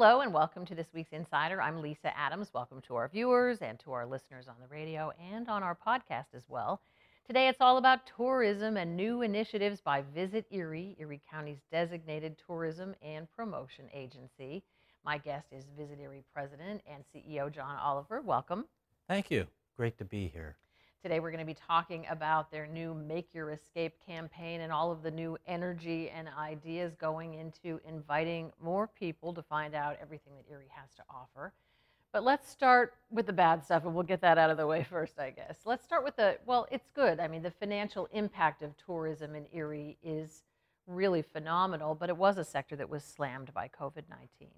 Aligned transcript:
Hello 0.00 0.22
and 0.22 0.32
welcome 0.32 0.64
to 0.64 0.74
this 0.74 0.86
week's 0.94 1.12
Insider. 1.12 1.60
I'm 1.60 1.82
Lisa 1.82 2.16
Adams. 2.16 2.54
Welcome 2.54 2.80
to 2.86 2.96
our 2.96 3.06
viewers 3.08 3.58
and 3.60 3.78
to 3.80 3.92
our 3.92 4.06
listeners 4.06 4.48
on 4.48 4.54
the 4.58 4.66
radio 4.66 5.12
and 5.20 5.46
on 5.46 5.62
our 5.62 5.76
podcast 5.76 6.34
as 6.34 6.44
well. 6.48 6.80
Today 7.26 7.48
it's 7.48 7.60
all 7.60 7.76
about 7.76 8.10
tourism 8.16 8.78
and 8.78 8.96
new 8.96 9.20
initiatives 9.20 9.82
by 9.82 10.02
Visit 10.14 10.46
Erie, 10.50 10.96
Erie 10.98 11.20
County's 11.30 11.60
designated 11.70 12.40
tourism 12.46 12.94
and 13.02 13.30
promotion 13.36 13.90
agency. 13.92 14.62
My 15.04 15.18
guest 15.18 15.48
is 15.52 15.66
Visit 15.76 16.00
Erie 16.00 16.24
President 16.32 16.80
and 16.90 17.04
CEO 17.14 17.52
John 17.52 17.76
Oliver. 17.76 18.22
Welcome. 18.22 18.64
Thank 19.06 19.30
you. 19.30 19.48
Great 19.76 19.98
to 19.98 20.06
be 20.06 20.28
here. 20.28 20.56
Today 21.02 21.18
we're 21.18 21.30
going 21.30 21.40
to 21.40 21.46
be 21.46 21.54
talking 21.54 22.04
about 22.10 22.50
their 22.50 22.66
new 22.66 22.92
Make 22.92 23.32
Your 23.32 23.52
Escape 23.52 23.94
campaign 24.04 24.60
and 24.60 24.70
all 24.70 24.92
of 24.92 25.02
the 25.02 25.10
new 25.10 25.38
energy 25.46 26.10
and 26.10 26.28
ideas 26.38 26.94
going 26.94 27.32
into 27.32 27.80
inviting 27.88 28.52
more 28.62 28.86
people 28.86 29.32
to 29.32 29.42
find 29.42 29.74
out 29.74 29.96
everything 30.02 30.34
that 30.36 30.44
Erie 30.52 30.68
has 30.68 30.92
to 30.96 31.02
offer. 31.08 31.54
But 32.12 32.22
let's 32.22 32.50
start 32.50 32.96
with 33.10 33.24
the 33.24 33.32
bad 33.32 33.64
stuff 33.64 33.86
and 33.86 33.94
we'll 33.94 34.04
get 34.04 34.20
that 34.20 34.36
out 34.36 34.50
of 34.50 34.58
the 34.58 34.66
way 34.66 34.84
first, 34.90 35.18
I 35.18 35.30
guess. 35.30 35.60
Let's 35.64 35.86
start 35.86 36.04
with 36.04 36.16
the, 36.16 36.36
well, 36.44 36.66
it's 36.70 36.90
good. 36.94 37.18
I 37.18 37.28
mean, 37.28 37.40
the 37.40 37.50
financial 37.50 38.06
impact 38.12 38.62
of 38.62 38.76
tourism 38.76 39.34
in 39.34 39.46
Erie 39.54 39.96
is 40.02 40.42
really 40.86 41.22
phenomenal, 41.22 41.94
but 41.94 42.10
it 42.10 42.16
was 42.18 42.36
a 42.36 42.44
sector 42.44 42.76
that 42.76 42.90
was 42.90 43.04
slammed 43.04 43.54
by 43.54 43.68
COVID 43.68 44.02
19. 44.10 44.48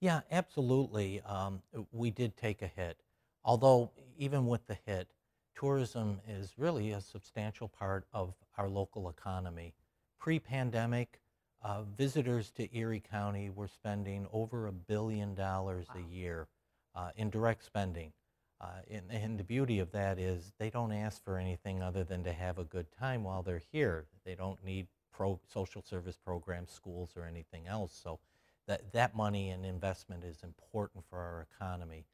Yeah, 0.00 0.20
absolutely. 0.30 1.22
Um, 1.22 1.60
we 1.90 2.12
did 2.12 2.36
take 2.36 2.62
a 2.62 2.68
hit. 2.68 2.98
Although, 3.44 3.90
even 4.16 4.46
with 4.46 4.64
the 4.68 4.78
hit, 4.86 5.08
tourism 5.56 6.20
is 6.28 6.54
really 6.56 6.92
a 6.92 7.00
substantial 7.00 7.68
part 7.68 8.04
of 8.12 8.34
our 8.58 8.68
local 8.68 9.08
economy. 9.08 9.74
Pre 10.18 10.38
pandemic, 10.38 11.20
uh, 11.62 11.82
visitors 11.96 12.50
to 12.52 12.76
Erie 12.76 13.02
County 13.10 13.50
were 13.50 13.68
spending 13.68 14.26
over 14.32 14.66
a 14.66 14.72
billion 14.72 15.34
dollars 15.34 15.86
wow. 15.94 16.00
a 16.00 16.14
year 16.14 16.48
uh, 16.94 17.10
in 17.16 17.30
direct 17.30 17.64
spending. 17.64 18.12
Uh, 18.60 18.66
and, 18.88 19.04
and, 19.10 19.38
the 19.38 19.44
beauty 19.44 19.80
of 19.80 19.90
that 19.90 20.20
is 20.20 20.52
they 20.58 20.70
don't 20.70 20.92
ask 20.92 21.24
for 21.24 21.36
anything 21.36 21.82
other 21.82 22.04
than 22.04 22.22
to 22.22 22.32
have 22.32 22.58
a 22.58 22.64
good 22.64 22.86
time 22.92 23.24
while 23.24 23.42
they're 23.42 23.62
here. 23.72 24.06
They 24.24 24.36
don't 24.36 24.64
need 24.64 24.86
pro 25.12 25.40
social 25.52 25.82
service 25.82 26.16
programs, 26.16 26.70
schools, 26.70 27.10
or 27.16 27.24
anything 27.24 27.66
else. 27.66 27.98
So 28.00 28.20
that, 28.68 28.92
that 28.92 29.16
money 29.16 29.50
and 29.50 29.66
investment 29.66 30.22
is 30.22 30.44
important 30.44 31.04
for 31.10 31.18
our 31.18 31.46
economy. 31.52 32.04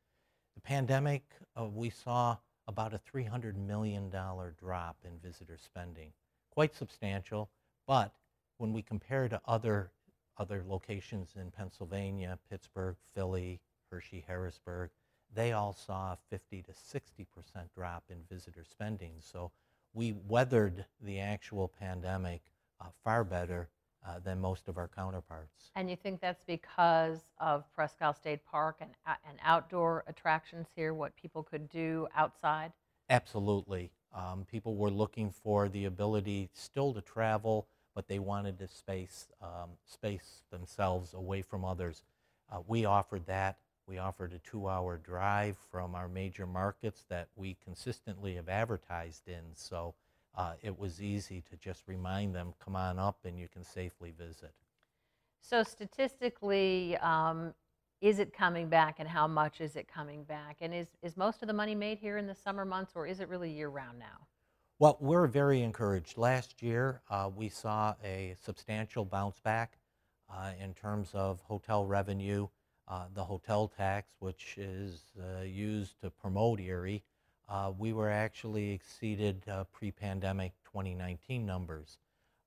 The 0.55 0.63
pandemic, 0.63 1.23
uh, 1.59 1.65
we 1.67 1.91
saw 1.91 2.39
about 2.69 2.93
a 2.93 3.01
$300 3.13 3.57
million 3.57 4.11
drop 4.11 4.97
in 5.05 5.19
visitor 5.23 5.57
spending. 5.57 6.13
Quite 6.51 6.77
substantial, 6.77 7.49
but 7.87 8.13
when 8.59 8.73
we 8.73 8.83
compare 8.83 9.29
to 9.29 9.41
other, 9.47 9.91
other 10.37 10.63
locations 10.69 11.31
in 11.37 11.51
Pennsylvania, 11.51 12.39
Pittsburgh, 12.51 12.97
Philly, 13.15 13.61
Hershey, 13.91 14.23
Harrisburg, 14.27 14.91
they 15.35 15.53
all 15.53 15.73
saw 15.73 16.13
a 16.13 16.19
50 16.31 16.63
to 16.63 16.73
60% 16.73 17.27
drop 17.75 18.05
in 18.11 18.19
visitor 18.31 18.65
spending. 18.69 19.13
So 19.21 19.51
we 19.95 20.13
weathered 20.27 20.85
the 21.01 21.21
actual 21.21 21.69
pandemic 21.69 22.43
uh, 22.81 22.87
far 23.03 23.25
better 23.25 23.69
uh, 24.07 24.19
than 24.25 24.41
most 24.41 24.69
of 24.69 24.79
our 24.79 24.89
counterparts. 24.89 25.71
And 25.77 25.91
you 25.91 25.97
think 25.97 26.21
that's 26.21 26.43
because 26.47 27.21
of 27.39 27.65
Presque 27.73 28.01
Isle 28.01 28.15
State 28.15 28.45
Park 28.45 28.77
and, 28.81 28.91
uh, 29.07 29.15
and 29.29 29.39
outdoor 29.45 30.05
attractions 30.07 30.69
here, 30.75 30.95
what 30.95 31.15
people 31.17 31.43
could 31.43 31.69
do 31.69 32.09
outside? 32.17 32.73
Absolutely. 33.11 33.91
Um, 34.15 34.47
people 34.51 34.77
were 34.77 34.91
looking 34.91 35.31
for 35.31 35.69
the 35.69 35.85
ability 35.85 36.51
still 36.53 36.95
to 36.95 37.01
travel, 37.01 37.67
but 37.95 38.09
they 38.09 38.19
wanted 38.19 38.59
to 38.59 38.69
space, 38.69 39.29
um, 39.43 39.71
space 39.85 40.43
themselves 40.51 41.15
away 41.15 41.43
from 41.43 41.65
others. 41.65 42.03
Uh, 42.51 42.61
we 42.67 42.85
offered 42.85 43.27
that. 43.27 43.59
We 43.87 43.99
offered 43.99 44.33
a 44.33 44.39
two 44.39 44.69
hour 44.69 44.99
drive 44.99 45.57
from 45.71 45.95
our 45.95 46.09
major 46.09 46.47
markets 46.47 47.05
that 47.09 47.29
we 47.37 47.57
consistently 47.65 48.35
have 48.35 48.49
advertised 48.49 49.29
in. 49.29 49.43
So 49.55 49.95
uh, 50.39 50.53
it 50.63 50.79
was 50.79 51.03
easy 51.03 51.43
to 51.51 51.57
just 51.57 51.83
remind 51.89 52.33
them, 52.33 52.55
come 52.65 52.77
on 52.77 52.97
up 52.97 53.19
and 53.25 53.37
you 53.37 53.49
can 53.49 53.65
safely 53.65 54.13
visit. 54.17 54.53
So, 55.41 55.65
statistically, 55.65 56.97
um, 56.99 57.53
is 58.01 58.21
it 58.21 58.33
coming 58.33 58.69
back 58.69 59.01
and 59.01 59.09
how 59.09 59.27
much 59.27 59.61
is 59.61 59.75
it 59.75 59.89
coming 59.93 60.23
back? 60.23 60.59
And 60.61 60.73
is, 60.73 60.91
is 61.03 61.17
most 61.17 61.43
of 61.43 61.49
the 61.49 61.55
money 61.55 61.75
made 61.75 61.99
here 61.99 62.19
in 62.19 62.29
the 62.29 62.37
summer 62.37 62.65
months 62.65 62.93
or 62.95 63.05
is 63.05 63.19
it 63.19 63.29
really 63.29 63.51
year 63.51 63.69
round 63.69 63.99
now? 63.99 64.29
Well, 64.79 64.97
we're 65.01 65.27
very 65.27 65.61
encouraged. 65.61 66.17
Last 66.17 66.63
year, 66.63 67.03
uh, 67.11 67.29
we 67.35 67.49
saw 67.49 67.97
a 68.05 68.37
substantial 68.41 69.05
bounce 69.05 69.41
back 69.41 69.79
uh, 70.33 70.53
in 70.63 70.73
terms 70.73 71.11
of 71.15 71.41
hotel 71.41 71.85
revenue. 71.85 72.47
Uh, 72.87 73.07
the 73.13 73.25
hotel 73.25 73.67
tax, 73.67 74.13
which 74.21 74.55
is 74.57 75.03
uh, 75.21 75.43
used 75.43 76.01
to 76.01 76.11
promote 76.11 76.61
Erie, 76.61 77.03
uh, 77.49 77.73
we 77.79 77.93
were 77.93 78.11
actually 78.11 78.73
exceeded 78.73 79.43
uh, 79.49 79.65
pre-pandemic 79.73 80.53
2019 80.65 81.47
numbers. 81.47 81.99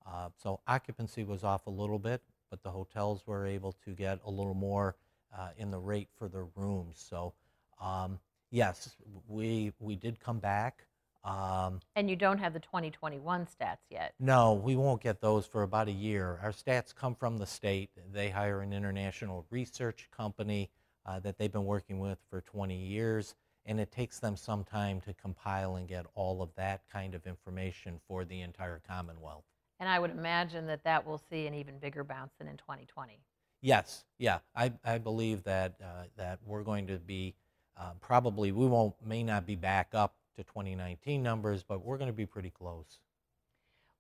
Uh, 0.06 0.30
so 0.42 0.60
occupancy 0.68 1.24
was 1.24 1.44
off 1.44 1.68
a 1.68 1.72
little 1.72 2.00
bit, 2.00 2.22
but 2.50 2.62
the 2.64 2.70
hotels 2.70 3.24
were 3.26 3.46
able 3.46 3.74
to 3.86 3.92
get 3.92 4.20
a 4.26 4.30
little 4.30 4.54
more 4.54 4.96
uh, 5.38 5.50
in 5.58 5.72
the 5.72 5.80
rate 5.80 6.10
for 6.18 6.28
the 6.28 6.48
rooms. 6.56 7.04
So 7.10 7.34
um, 7.80 8.20
yes, 8.52 8.96
we 9.28 9.74
we 9.80 9.96
did 9.96 10.20
come 10.20 10.40
back. 10.40 10.86
Um, 11.24 11.82
and 11.96 12.10
you 12.10 12.16
don't 12.16 12.40
have 12.40 12.54
the 12.54 12.60
2021 12.60 13.46
stats 13.46 13.78
yet. 13.92 14.16
No, 14.20 14.54
we 14.54 14.76
won't 14.76 15.04
get 15.04 15.22
those 15.22 15.46
for 15.46 15.62
about 15.62 15.88
a 15.88 15.92
year. 15.92 16.40
Our 16.42 16.52
stats 16.52 16.96
come 16.96 17.14
from 17.14 17.38
the 17.38 17.46
state. 17.46 17.92
They 18.12 18.32
hire 18.32 18.62
an 18.62 18.74
international 18.74 19.46
research 19.52 20.10
company 20.16 20.72
uh, 21.06 21.20
that 21.20 21.38
they've 21.38 21.52
been 21.52 21.66
working 21.66 22.00
with 22.00 22.18
for 22.30 22.42
20 22.42 22.76
years 22.76 23.36
and 23.66 23.80
it 23.80 23.92
takes 23.92 24.20
them 24.20 24.36
some 24.36 24.64
time 24.64 25.02
to 25.02 25.14
compile 25.14 25.76
and 25.76 25.88
get 25.88 26.06
all 26.16 26.42
of 26.42 26.50
that 26.56 26.82
kind 26.92 27.14
of 27.16 27.26
information 27.28 28.00
for 28.08 28.26
the 28.26 28.42
entire 28.42 28.82
Commonwealth. 28.88 29.44
And 29.80 29.90
I 29.90 30.00
would 30.00 30.12
imagine 30.12 30.68
that 30.68 30.84
that 30.84 31.06
will 31.06 31.18
see 31.30 31.48
an 31.48 31.54
even 31.54 31.80
bigger 31.80 32.04
bounce 32.04 32.34
than 32.38 32.48
in 32.48 32.58
2020. 32.58 33.20
Yes, 33.62 34.06
yeah, 34.18 34.40
I, 34.56 34.72
I 34.84 34.98
believe 34.98 35.44
that 35.44 35.76
uh, 35.82 36.06
that 36.18 36.40
we're 36.46 36.64
going 36.64 36.88
to 36.88 36.98
be 36.98 37.36
uh, 37.78 37.92
probably 38.00 38.52
we 38.52 38.66
won't 38.68 38.96
may 39.06 39.24
not 39.24 39.46
be 39.46 39.56
back 39.56 39.90
up 39.94 40.16
to 40.36 40.44
2019 40.44 41.22
numbers, 41.22 41.64
but 41.64 41.84
we're 41.84 41.98
going 41.98 42.10
to 42.10 42.14
be 42.14 42.26
pretty 42.26 42.50
close. 42.50 43.00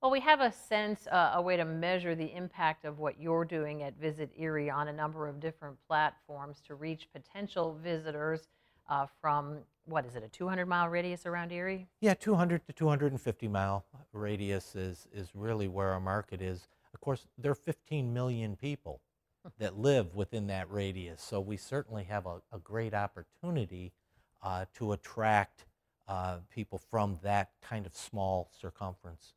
Well, 0.02 0.10
we 0.10 0.20
have 0.22 0.42
a 0.42 0.52
sense, 0.52 1.06
uh, 1.12 1.34
a 1.36 1.42
way 1.42 1.58
to 1.58 1.66
measure 1.66 2.16
the 2.16 2.34
impact 2.36 2.86
of 2.86 2.98
what 2.98 3.22
you're 3.22 3.46
doing 3.46 3.84
at 3.84 4.00
Visit 4.00 4.32
Erie 4.36 4.70
on 4.70 4.88
a 4.88 4.94
number 4.94 5.28
of 5.28 5.40
different 5.40 5.78
platforms 5.88 6.60
to 6.66 6.74
reach 6.74 7.08
potential 7.14 7.78
visitors 7.84 8.48
uh, 8.92 9.08
from 9.22 9.60
what 9.86 10.06
is 10.06 10.16
it, 10.16 10.24
a 10.24 10.28
200 10.28 10.68
mile 10.68 10.90
radius 10.90 11.26
around 11.26 11.52
Erie? 11.52 11.88
Yeah, 12.02 12.14
200 12.14 12.68
to 12.68 12.74
250 12.74 13.48
mile 13.48 13.86
radius 14.14 14.76
is, 14.76 15.08
is 15.14 15.30
really 15.34 15.68
where 15.68 15.90
our 15.90 16.00
market 16.00 16.42
is. 16.42 16.68
Of 16.94 17.00
course, 17.00 17.26
there 17.38 17.52
are 17.52 17.56
15 17.56 18.14
million 18.14 18.56
people 18.56 19.00
that 19.58 19.80
live 19.80 20.14
within 20.14 20.48
that 20.48 20.70
radius, 20.70 21.22
so 21.22 21.40
we 21.40 21.58
certainly 21.58 22.04
have 22.04 22.28
a, 22.28 22.42
a 22.52 22.60
great 22.60 22.94
opportunity 22.94 23.92
uh, 24.44 24.66
to 24.76 24.92
attract 24.92 25.66
uh, 26.08 26.38
people 26.54 26.78
from 26.78 27.18
that 27.24 27.52
kind 27.62 27.86
of 27.86 27.96
small 27.96 28.52
circumference. 28.60 29.34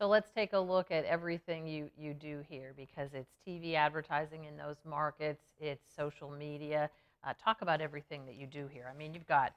So 0.00 0.08
let's 0.08 0.30
take 0.30 0.54
a 0.54 0.58
look 0.58 0.90
at 0.90 1.04
everything 1.04 1.66
you, 1.68 1.88
you 1.96 2.14
do 2.14 2.42
here 2.48 2.74
because 2.76 3.10
it's 3.14 3.30
TV 3.46 3.74
advertising 3.74 4.44
in 4.44 4.56
those 4.56 4.78
markets, 4.84 5.44
it's 5.60 5.84
social 5.94 6.30
media, 6.30 6.90
uh, 7.26 7.32
talk 7.42 7.62
about 7.62 7.80
everything 7.80 8.26
that 8.26 8.36
you 8.36 8.46
do 8.46 8.68
here. 8.72 8.90
I 8.92 8.96
mean, 8.96 9.14
you've 9.14 9.26
got 9.26 9.54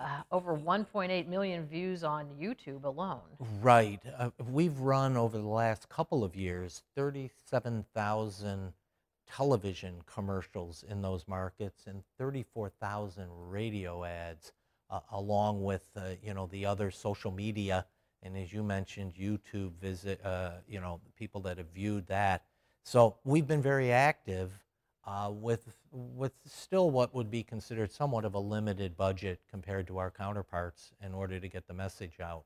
uh, 0.00 0.22
over 0.32 0.56
1.8 0.56 1.28
million 1.28 1.66
views 1.66 2.02
on 2.02 2.26
YouTube 2.40 2.84
alone. 2.84 3.20
Right. 3.60 4.00
Uh, 4.18 4.30
we've 4.50 4.78
run 4.80 5.16
over 5.16 5.38
the 5.38 5.46
last 5.46 5.88
couple 5.88 6.24
of 6.24 6.34
years 6.34 6.82
37,000 6.96 8.72
television 9.30 10.02
commercials 10.06 10.84
in 10.88 11.00
those 11.00 11.26
markets 11.26 11.86
and 11.86 12.02
34,000 12.18 13.28
radio 13.48 14.04
ads, 14.04 14.52
uh, 14.90 15.00
along 15.12 15.62
with 15.62 15.84
uh, 15.96 16.10
you 16.22 16.34
know 16.34 16.46
the 16.46 16.66
other 16.66 16.90
social 16.90 17.30
media. 17.30 17.86
And 18.22 18.36
as 18.36 18.52
you 18.52 18.62
mentioned, 18.62 19.14
YouTube 19.14 19.72
visit, 19.74 20.24
uh, 20.24 20.52
you 20.66 20.80
know, 20.80 21.00
people 21.16 21.42
that 21.42 21.58
have 21.58 21.68
viewed 21.74 22.06
that. 22.06 22.44
So 22.82 23.16
we've 23.24 23.46
been 23.46 23.62
very 23.62 23.92
active 23.92 24.50
uh, 25.06 25.30
with, 25.32 25.76
with 25.92 26.32
still 26.46 26.90
what 26.90 27.14
would 27.14 27.30
be 27.30 27.42
considered 27.42 27.92
somewhat 27.92 28.24
of 28.24 28.34
a 28.34 28.38
limited 28.38 28.96
budget 28.96 29.40
compared 29.50 29.86
to 29.86 29.98
our 29.98 30.10
counterparts 30.10 30.92
in 31.04 31.12
order 31.12 31.38
to 31.38 31.48
get 31.48 31.66
the 31.66 31.74
message 31.74 32.20
out. 32.20 32.44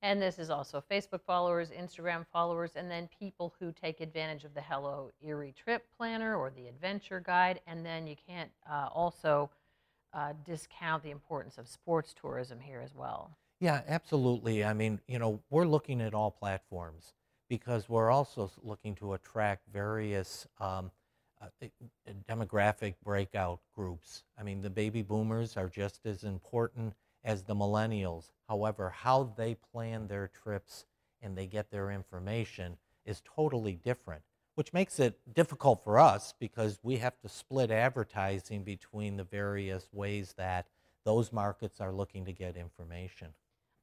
And 0.00 0.22
this 0.22 0.38
is 0.38 0.48
also 0.48 0.82
Facebook 0.88 1.22
followers, 1.26 1.70
Instagram 1.70 2.24
followers, 2.32 2.72
and 2.76 2.88
then 2.88 3.08
people 3.18 3.54
who 3.58 3.72
take 3.72 4.00
advantage 4.00 4.44
of 4.44 4.54
the 4.54 4.60
Hello 4.60 5.10
Erie 5.20 5.54
Trip 5.56 5.84
Planner 5.96 6.36
or 6.36 6.50
the 6.50 6.68
Adventure 6.68 7.20
Guide. 7.20 7.60
And 7.66 7.84
then 7.84 8.06
you 8.06 8.14
can't 8.28 8.50
uh, 8.70 8.88
also 8.92 9.50
uh, 10.12 10.34
discount 10.44 11.02
the 11.02 11.10
importance 11.10 11.58
of 11.58 11.66
sports 11.66 12.14
tourism 12.14 12.60
here 12.60 12.80
as 12.80 12.94
well. 12.94 13.36
Yeah, 13.60 13.80
absolutely. 13.88 14.64
I 14.64 14.72
mean, 14.72 15.00
you 15.08 15.18
know, 15.18 15.40
we're 15.50 15.66
looking 15.66 16.00
at 16.00 16.14
all 16.14 16.30
platforms 16.30 17.12
because 17.48 17.88
we're 17.88 18.10
also 18.10 18.52
looking 18.62 18.94
to 18.96 19.14
attract 19.14 19.66
various 19.72 20.46
um, 20.60 20.92
uh, 21.40 21.46
uh, 21.62 22.12
demographic 22.28 22.94
breakout 23.04 23.60
groups. 23.74 24.24
I 24.38 24.42
mean, 24.42 24.62
the 24.62 24.70
baby 24.70 25.02
boomers 25.02 25.56
are 25.56 25.68
just 25.68 26.04
as 26.06 26.24
important 26.24 26.94
as 27.24 27.42
the 27.42 27.54
millennials. 27.54 28.30
However, 28.48 28.90
how 28.90 29.34
they 29.36 29.54
plan 29.54 30.06
their 30.06 30.28
trips 30.28 30.86
and 31.22 31.36
they 31.36 31.46
get 31.46 31.70
their 31.70 31.90
information 31.90 32.76
is 33.04 33.22
totally 33.24 33.74
different, 33.74 34.22
which 34.54 34.72
makes 34.72 34.98
it 34.98 35.18
difficult 35.34 35.82
for 35.82 35.98
us 35.98 36.34
because 36.38 36.78
we 36.82 36.96
have 36.96 37.18
to 37.20 37.28
split 37.28 37.70
advertising 37.70 38.62
between 38.62 39.16
the 39.16 39.24
various 39.24 39.88
ways 39.92 40.34
that 40.36 40.66
those 41.04 41.32
markets 41.32 41.80
are 41.80 41.92
looking 41.92 42.24
to 42.24 42.32
get 42.32 42.56
information. 42.56 43.28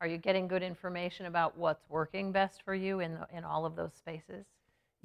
Are 0.01 0.07
you 0.07 0.17
getting 0.17 0.47
good 0.47 0.61
information 0.61 1.25
about 1.25 1.57
what's 1.57 1.89
working 1.89 2.31
best 2.31 2.61
for 2.63 2.75
you 2.75 2.99
in, 2.99 3.17
in 3.33 3.43
all 3.43 3.65
of 3.65 3.75
those 3.75 3.93
spaces? 3.93 4.45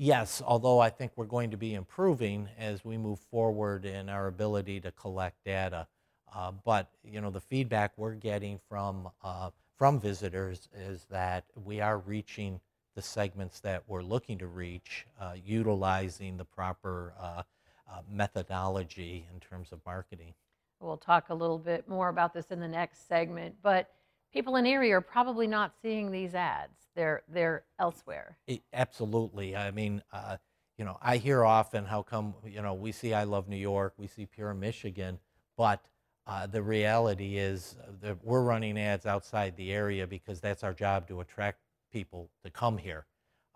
Yes, 0.03 0.41
although 0.47 0.79
I 0.79 0.89
think 0.89 1.13
we're 1.15 1.27
going 1.27 1.51
to 1.51 1.59
be 1.59 1.75
improving 1.75 2.49
as 2.59 2.83
we 2.87 2.97
move 2.97 3.19
forward 3.19 3.85
in 3.85 4.09
our 4.09 4.29
ability 4.29 4.81
to 4.81 4.93
collect 4.93 5.45
data. 5.45 5.87
Uh, 6.35 6.53
but 6.65 6.89
you 7.05 7.21
know, 7.21 7.29
the 7.29 7.43
feedback 7.43 7.93
we're 7.99 8.15
getting 8.15 8.59
from 8.67 9.11
uh, 9.23 9.51
from 9.77 10.01
visitors 10.01 10.71
is 10.75 11.05
that 11.11 11.45
we 11.55 11.83
are 11.83 11.99
reaching 11.99 12.61
the 12.95 13.03
segments 13.03 13.61
that 13.61 13.83
we're 13.89 14.01
looking 14.01 14.39
to 14.39 14.47
reach, 14.47 15.05
uh, 15.21 15.35
utilizing 15.45 16.39
the 16.39 16.47
proper 16.47 17.13
uh, 17.21 17.43
uh, 17.87 18.01
methodology 18.11 19.27
in 19.35 19.39
terms 19.39 19.71
of 19.71 19.81
marketing. 19.85 20.33
We'll 20.81 20.97
talk 20.97 21.29
a 21.29 21.35
little 21.35 21.59
bit 21.59 21.87
more 21.91 22.09
about 22.09 22.33
this 22.33 22.51
in 22.51 22.59
the 22.59 22.69
next 22.69 23.07
segment, 23.07 23.55
but 23.63 23.91
people 24.33 24.57
in 24.57 24.67
Erie 24.67 24.93
are 24.93 25.01
probably 25.01 25.47
not 25.47 25.73
seeing 25.83 26.11
these 26.11 26.35
ads. 26.35 26.89
They're, 26.95 27.23
they're 27.29 27.65
elsewhere. 27.79 28.39
It- 28.47 28.63
absolutely. 28.73 29.57
I 29.57 29.71
mean, 29.71 30.03
uh, 30.13 30.37
you 30.77 30.85
know, 30.85 30.97
I 31.03 31.19
hear 31.19 31.45
often 31.45 31.85
how 31.85 32.03
come, 32.03 32.35
you 32.45 32.63
know, 32.63 32.75
we 32.75 32.93
see 32.93 33.13
I 33.13 33.25
Love 33.25 33.49
New 33.49 33.57
York, 33.57 33.95
we 33.99 34.07
see 34.07 34.27
Pure 34.27 34.55
Michigan, 34.55 35.19
but 35.57 35.85
uh, 36.27 36.47
the 36.47 36.63
reality 36.63 37.37
is 37.37 37.77
uh, 37.83 37.91
that 38.01 38.25
we're 38.25 38.43
running 38.43 38.79
ads 38.79 39.05
outside 39.05 39.57
the 39.57 39.73
area 39.73 40.07
because 40.07 40.41
that's 40.41 40.63
our 40.65 40.73
job 40.73 41.07
to 41.09 41.21
attract 41.21 41.59
people 41.93 42.31
to 42.45 42.51
come 42.51 42.79
here. 42.79 43.05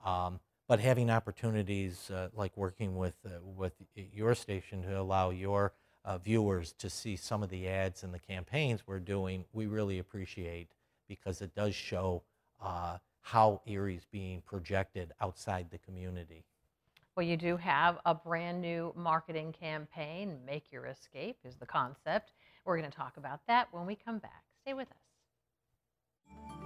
Um, 0.05 0.41
but 0.69 0.81
having 0.81 1.09
opportunities 1.11 2.11
uh, 2.11 2.29
like 2.35 2.57
working 2.57 2.97
with, 2.97 3.15
uh, 3.25 3.41
with 3.43 3.73
your 3.95 4.35
station 4.35 4.83
to 4.83 5.01
allow 5.01 5.31
your 5.31 5.73
uh, 6.05 6.19
viewers 6.19 6.73
to 6.79 6.91
see 6.91 7.17
some 7.17 7.43
of 7.43 7.51
the 7.51 7.69
ads 7.69 8.03
and 8.03 8.13
the 8.13 8.19
campaigns 8.19 8.87
we're 8.87 9.01
doing, 9.01 9.45
we 9.53 9.67
really 9.67 9.99
appreciate 9.99 10.69
because 11.09 11.41
it 11.41 11.55
does 11.55 11.75
show 11.75 12.23
uh, 12.63 12.99
how 13.21 13.61
Erie's 13.67 14.07
being 14.11 14.43
projected 14.43 15.13
outside 15.21 15.71
the 15.71 15.79
community. 15.79 16.45
Well, 17.17 17.25
you 17.25 17.37
do 17.37 17.57
have 17.57 17.99
a 18.05 18.15
brand 18.15 18.61
new 18.61 18.93
marketing 18.97 19.53
campaign. 19.53 20.39
Make 20.45 20.73
Your 20.73 20.87
Escape 20.87 21.39
is 21.45 21.57
the 21.57 21.67
concept. 21.67 22.33
We're 22.65 22.77
going 22.77 22.91
to 22.91 22.97
talk 22.97 23.17
about 23.17 23.41
that 23.47 23.69
when 23.71 23.87
we 23.87 23.95
come 23.95 24.19
back. 24.19 24.43
Stay 24.63 24.75
with 24.75 24.89
us. 24.91 26.64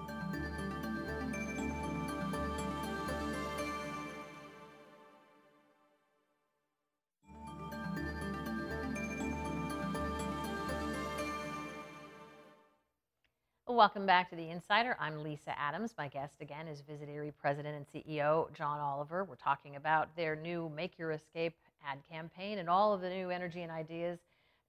Welcome 13.78 14.06
back 14.06 14.28
to 14.30 14.34
The 14.34 14.50
Insider. 14.50 14.96
I'm 14.98 15.22
Lisa 15.22 15.56
Adams. 15.56 15.94
My 15.96 16.08
guest 16.08 16.34
again 16.40 16.66
is 16.66 16.80
Visit 16.80 17.08
Erie 17.08 17.30
President 17.30 17.76
and 17.76 17.86
CEO 17.86 18.52
John 18.52 18.80
Oliver. 18.80 19.22
We're 19.22 19.36
talking 19.36 19.76
about 19.76 20.16
their 20.16 20.34
new 20.34 20.68
Make 20.74 20.98
Your 20.98 21.12
Escape 21.12 21.54
ad 21.86 21.98
campaign 22.10 22.58
and 22.58 22.68
all 22.68 22.92
of 22.92 23.02
the 23.02 23.08
new 23.08 23.30
energy 23.30 23.62
and 23.62 23.70
ideas 23.70 24.18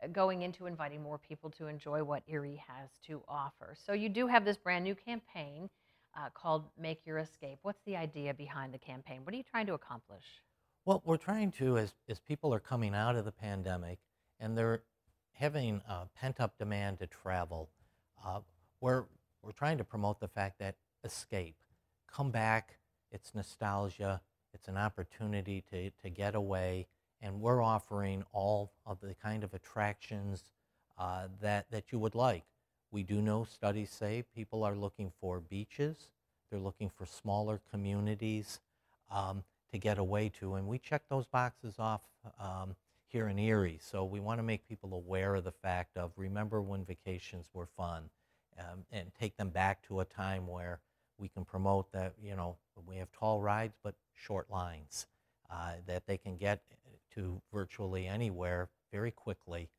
uh, 0.04 0.08
going 0.10 0.44
into 0.44 0.68
inviting 0.68 1.02
more 1.02 1.18
people 1.18 1.50
to 1.50 1.66
enjoy 1.66 2.04
what 2.04 2.22
Erie 2.28 2.62
has 2.68 2.90
to 3.08 3.24
offer. 3.28 3.74
So, 3.84 3.94
you 3.94 4.10
do 4.10 4.28
have 4.28 4.46
this 4.46 4.58
brand 4.58 4.84
new 4.84 4.94
campaign 4.94 5.72
uh, 6.16 6.30
called 6.36 6.66
Make 6.80 7.04
Your 7.08 7.18
Escape. 7.18 7.58
What's 7.64 7.82
the 7.88 7.98
idea 7.98 8.36
behind 8.36 8.76
the 8.76 8.78
campaign? 8.78 9.22
What 9.24 9.34
are 9.34 9.38
you 9.38 9.44
trying 9.50 9.66
to 9.66 9.74
accomplish? 9.74 10.26
Well, 10.86 11.02
we're 11.04 11.18
trying 11.18 11.52
to, 11.54 11.80
as, 11.80 11.96
as 12.08 12.20
people 12.20 12.54
are 12.54 12.60
coming 12.60 12.94
out 12.94 13.16
of 13.16 13.26
the 13.26 13.32
pandemic 13.32 13.98
and 14.40 14.56
they're 14.56 14.84
having 15.32 15.82
pent 16.16 16.40
up 16.40 16.60
demand 16.60 17.00
to 17.00 17.08
travel, 17.08 17.72
uh, 18.24 18.42
we're, 18.82 19.04
we're 19.42 19.52
trying 19.52 19.78
to 19.78 19.84
promote 19.84 20.20
the 20.20 20.28
fact 20.28 20.60
that 20.60 20.76
escape, 21.04 21.56
come 22.08 22.32
back, 22.32 22.78
it's 23.12 23.34
nostalgia, 23.36 24.22
it's 24.54 24.68
an 24.68 24.78
opportunity 24.78 25.64
to, 25.72 25.90
to 26.02 26.10
get 26.10 26.36
away, 26.36 26.88
and 27.22 27.42
we're 27.42 27.62
offering 27.62 28.24
all 28.32 28.72
of 28.86 29.00
the 29.02 29.14
kind 29.16 29.44
of 29.44 29.54
attractions 29.54 30.44
uh, 30.98 31.28
that, 31.42 31.70
that 31.72 31.92
you 31.92 32.00
would 32.00 32.16
like. 32.16 32.44
We 32.92 33.04
do 33.04 33.22
know 33.22 33.44
studies 33.44 33.92
say 33.92 34.24
people 34.36 34.64
are 34.64 34.76
looking 34.76 35.12
for 35.20 35.40
beaches, 35.40 36.10
they're 36.50 36.60
looking 36.60 36.90
for 36.90 37.06
smaller 37.06 37.62
communities 37.72 38.60
um, 39.12 39.44
to 39.72 39.78
get 39.78 39.98
away 39.98 40.30
to, 40.40 40.56
and 40.56 40.68
we 40.68 40.80
check 40.80 41.04
those 41.10 41.28
boxes 41.28 41.76
off 41.78 42.02
um, 42.40 42.76
here 43.08 43.28
in 43.28 43.38
Erie. 43.38 43.80
So 43.82 44.04
we 44.04 44.20
want 44.20 44.40
to 44.40 44.44
make 44.44 44.68
people 44.68 44.94
aware 44.94 45.36
of 45.36 45.44
the 45.44 45.52
fact 45.52 45.98
of 45.98 46.12
remember 46.16 46.62
when 46.62 46.86
vacations 46.86 47.48
were 47.54 47.68
fun 47.78 48.10
um, 48.60 48.86
and 48.92 49.12
take 49.20 49.38
them 49.38 49.50
back 49.50 49.82
to 49.88 50.02
a 50.02 50.06
time 50.06 50.48
where 50.48 50.80
we 51.18 51.28
can 51.28 51.46
promote 51.46 51.92
that, 51.92 52.14
you 52.22 52.36
know, 52.36 52.58
we 52.86 52.98
have 52.98 53.12
tall 53.12 53.42
rides 53.42 53.78
but 53.84 53.96
short 54.16 54.50
lines, 54.50 55.08
uh, 55.52 55.74
that 55.88 56.06
they 56.08 56.18
can 56.18 56.38
get 56.38 56.62
to 57.16 57.42
virtually 57.54 58.08
anywhere 58.08 58.70
very 58.92 59.12
quickly 59.12 59.70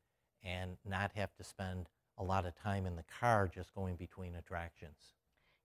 and 0.43 0.77
not 0.87 1.11
have 1.15 1.33
to 1.35 1.43
spend 1.43 1.87
a 2.17 2.23
lot 2.23 2.45
of 2.45 2.55
time 2.55 2.85
in 2.85 2.95
the 2.95 3.03
car 3.19 3.49
just 3.53 3.73
going 3.73 3.95
between 3.95 4.35
attractions. 4.35 5.15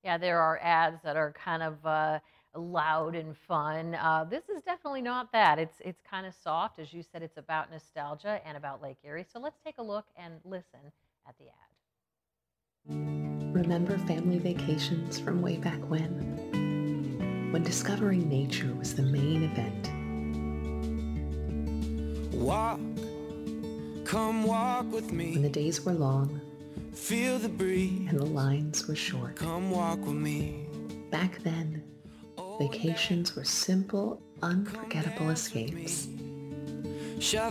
Yeah, 0.02 0.18
there 0.18 0.40
are 0.40 0.58
ads 0.62 1.02
that 1.02 1.16
are 1.16 1.32
kind 1.32 1.62
of 1.62 1.84
uh, 1.84 2.20
loud 2.54 3.14
and 3.14 3.36
fun. 3.36 3.94
Uh, 3.94 4.24
this 4.24 4.48
is 4.48 4.62
definitely 4.62 5.02
not 5.02 5.32
that. 5.32 5.58
It's 5.58 5.78
it's 5.80 6.00
kind 6.08 6.26
of 6.26 6.34
soft, 6.34 6.78
as 6.78 6.92
you 6.92 7.02
said. 7.02 7.22
It's 7.22 7.36
about 7.36 7.70
nostalgia 7.70 8.40
and 8.46 8.56
about 8.56 8.82
Lake 8.82 8.98
Erie. 9.04 9.26
So 9.30 9.40
let's 9.40 9.58
take 9.64 9.78
a 9.78 9.82
look 9.82 10.06
and 10.16 10.34
listen 10.44 10.92
at 11.26 11.36
the 11.38 11.46
ad. 11.46 11.75
Remember 12.88 13.98
family 13.98 14.38
vacations 14.38 15.18
from 15.18 15.42
way 15.42 15.56
back 15.56 15.78
when? 15.90 17.50
When 17.52 17.62
discovering 17.62 18.28
nature 18.28 18.72
was 18.78 18.94
the 18.94 19.02
main 19.02 19.44
event. 19.44 19.90
Walk, 22.34 22.78
come 24.04 24.44
walk 24.44 24.90
with 24.92 25.10
me. 25.12 25.32
When 25.32 25.42
the 25.42 25.48
days 25.48 25.80
were 25.84 25.94
long 25.94 26.40
Feel 26.92 27.38
the 27.38 27.48
breeze. 27.48 28.08
and 28.08 28.18
the 28.18 28.26
lines 28.26 28.86
were 28.86 28.94
short. 28.94 29.36
Come 29.36 29.70
walk 29.70 29.98
with 30.00 30.16
me. 30.16 30.66
Back 31.10 31.42
then, 31.42 31.82
oh, 32.38 32.56
vacations 32.58 33.36
were 33.36 33.44
simple, 33.44 34.20
unforgettable 34.42 35.30
escapes. 35.30 36.08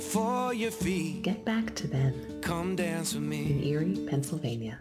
For 0.01 0.53
your 0.53 0.71
feet. 0.71 1.23
Get 1.23 1.43
back 1.45 1.73
to 1.75 1.87
then 1.87 2.39
Come 2.41 2.75
dance 2.75 3.13
with 3.13 3.23
me. 3.23 3.51
in. 3.51 3.63
Erie, 3.63 4.05
Pennsylvania. 4.07 4.79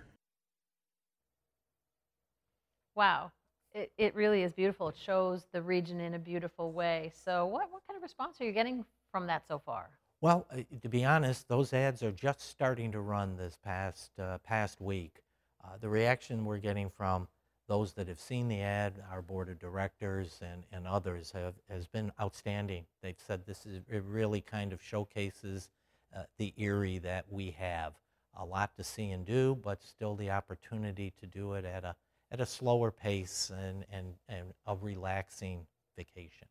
Wow, 2.94 3.32
it, 3.72 3.92
it 3.98 4.14
really 4.14 4.42
is 4.42 4.52
beautiful. 4.52 4.88
It 4.88 4.96
shows 4.96 5.46
the 5.52 5.60
region 5.60 6.00
in 6.00 6.14
a 6.14 6.18
beautiful 6.18 6.72
way. 6.72 7.12
So, 7.24 7.46
what, 7.46 7.70
what 7.72 7.82
kind 7.88 7.96
of 7.96 8.02
response 8.02 8.40
are 8.40 8.44
you 8.44 8.52
getting 8.52 8.84
from 9.10 9.26
that 9.26 9.46
so 9.48 9.58
far? 9.58 9.90
Well, 10.20 10.46
uh, 10.50 10.62
to 10.80 10.88
be 10.88 11.04
honest, 11.04 11.48
those 11.48 11.72
ads 11.72 12.02
are 12.02 12.12
just 12.12 12.40
starting 12.42 12.92
to 12.92 13.00
run 13.00 13.36
this 13.36 13.58
past 13.62 14.12
uh, 14.18 14.38
past 14.38 14.80
week. 14.80 15.22
Uh, 15.62 15.76
the 15.80 15.88
reaction 15.88 16.44
we're 16.44 16.58
getting 16.58 16.88
from 16.88 17.28
those 17.66 17.94
that 17.94 18.08
have 18.08 18.20
seen 18.20 18.48
the 18.48 18.60
ad, 18.60 19.02
our 19.10 19.22
board 19.22 19.48
of 19.48 19.58
directors 19.58 20.40
and, 20.42 20.64
and 20.72 20.86
others 20.86 21.32
have 21.32 21.54
has 21.68 21.86
been 21.86 22.12
outstanding. 22.20 22.84
They've 23.02 23.20
said 23.26 23.44
this 23.44 23.66
is 23.66 23.82
it 23.88 24.04
really 24.06 24.40
kind 24.40 24.72
of 24.72 24.82
showcases 24.82 25.68
uh, 26.16 26.22
the 26.38 26.54
Erie 26.56 26.98
that 26.98 27.24
we 27.30 27.50
have. 27.52 27.94
A 28.36 28.44
lot 28.44 28.76
to 28.76 28.84
see 28.84 29.10
and 29.10 29.24
do, 29.24 29.56
but 29.62 29.82
still 29.82 30.16
the 30.16 30.30
opportunity 30.30 31.12
to 31.20 31.26
do 31.26 31.54
it 31.54 31.64
at 31.64 31.84
a 31.84 31.94
at 32.30 32.40
a 32.40 32.46
slower 32.46 32.90
pace 32.90 33.50
and, 33.56 33.84
and, 33.92 34.14
and 34.28 34.52
a 34.66 34.76
relaxing 34.76 35.66
vacation. 35.96 36.48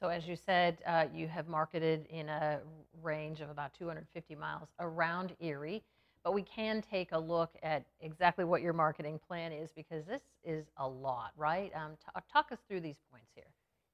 So, 0.00 0.08
as 0.08 0.26
you 0.26 0.34
said, 0.34 0.78
uh, 0.86 1.04
you 1.14 1.28
have 1.28 1.48
marketed 1.48 2.06
in 2.10 2.28
a 2.28 2.60
range 3.02 3.40
of 3.40 3.50
about 3.50 3.72
250 3.74 4.34
miles 4.34 4.68
around 4.80 5.36
Erie, 5.40 5.82
but 6.24 6.34
we 6.34 6.42
can 6.42 6.82
take 6.82 7.12
a 7.12 7.18
look 7.18 7.54
at 7.62 7.84
exactly 8.00 8.44
what 8.44 8.62
your 8.62 8.72
marketing 8.72 9.20
plan 9.28 9.52
is 9.52 9.70
because 9.70 10.04
this 10.06 10.22
is 10.42 10.66
a 10.78 10.88
lot, 10.88 11.30
right? 11.36 11.70
Um, 11.76 11.92
t- 12.04 12.20
talk 12.32 12.50
us 12.50 12.58
through 12.66 12.80
these 12.80 12.96
points 13.12 13.28
here. 13.34 13.44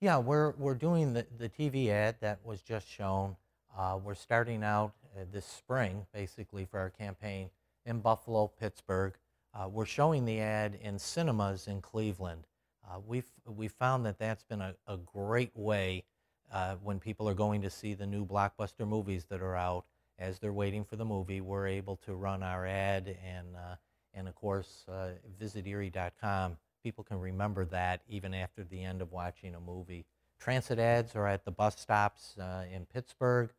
Yeah, 0.00 0.18
we're, 0.18 0.52
we're 0.52 0.74
doing 0.74 1.12
the, 1.12 1.26
the 1.36 1.48
TV 1.48 1.88
ad 1.88 2.16
that 2.20 2.38
was 2.44 2.62
just 2.62 2.88
shown. 2.88 3.36
Uh, 3.76 3.98
we're 4.02 4.14
starting 4.14 4.62
out 4.62 4.94
uh, 5.14 5.24
this 5.30 5.44
spring, 5.44 6.06
basically, 6.14 6.64
for 6.64 6.78
our 6.78 6.90
campaign 6.90 7.50
in 7.84 8.00
Buffalo, 8.00 8.46
Pittsburgh. 8.46 9.14
Uh, 9.54 9.68
we're 9.68 9.86
showing 9.86 10.24
the 10.24 10.40
ad 10.40 10.78
in 10.82 10.98
cinemas 10.98 11.66
in 11.66 11.80
Cleveland. 11.80 12.46
Uh, 12.88 12.98
we've, 13.06 13.30
we 13.46 13.68
found 13.68 14.04
that 14.06 14.18
that's 14.18 14.44
been 14.44 14.60
a, 14.60 14.74
a 14.86 14.96
great 14.96 15.50
way 15.54 16.04
uh, 16.52 16.76
when 16.82 16.98
people 16.98 17.28
are 17.28 17.34
going 17.34 17.60
to 17.62 17.70
see 17.70 17.94
the 17.94 18.06
new 18.06 18.24
blockbuster 18.24 18.86
movies 18.86 19.26
that 19.26 19.42
are 19.42 19.56
out, 19.56 19.84
as 20.18 20.38
they're 20.38 20.52
waiting 20.52 20.84
for 20.84 20.96
the 20.96 21.04
movie, 21.04 21.40
we're 21.40 21.66
able 21.66 21.96
to 21.96 22.14
run 22.14 22.42
our 22.42 22.66
ad 22.66 23.16
and, 23.24 23.54
uh, 23.56 23.76
and 24.14 24.26
of 24.28 24.34
course, 24.34 24.84
uh, 24.88 25.10
visit 25.38 25.66
Erie.com. 25.66 26.56
People 26.82 27.04
can 27.04 27.20
remember 27.20 27.64
that 27.66 28.00
even 28.08 28.34
after 28.34 28.64
the 28.64 28.82
end 28.82 29.02
of 29.02 29.12
watching 29.12 29.54
a 29.54 29.60
movie. 29.60 30.06
Transit 30.40 30.78
ads 30.78 31.14
are 31.14 31.26
at 31.26 31.44
the 31.44 31.50
bus 31.50 31.78
stops 31.78 32.36
uh, 32.38 32.64
in 32.72 32.86
Pittsburgh. 32.86 33.50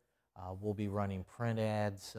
We'll 0.58 0.72
be 0.72 0.88
running 0.88 1.22
print 1.24 1.58
ads, 1.58 2.16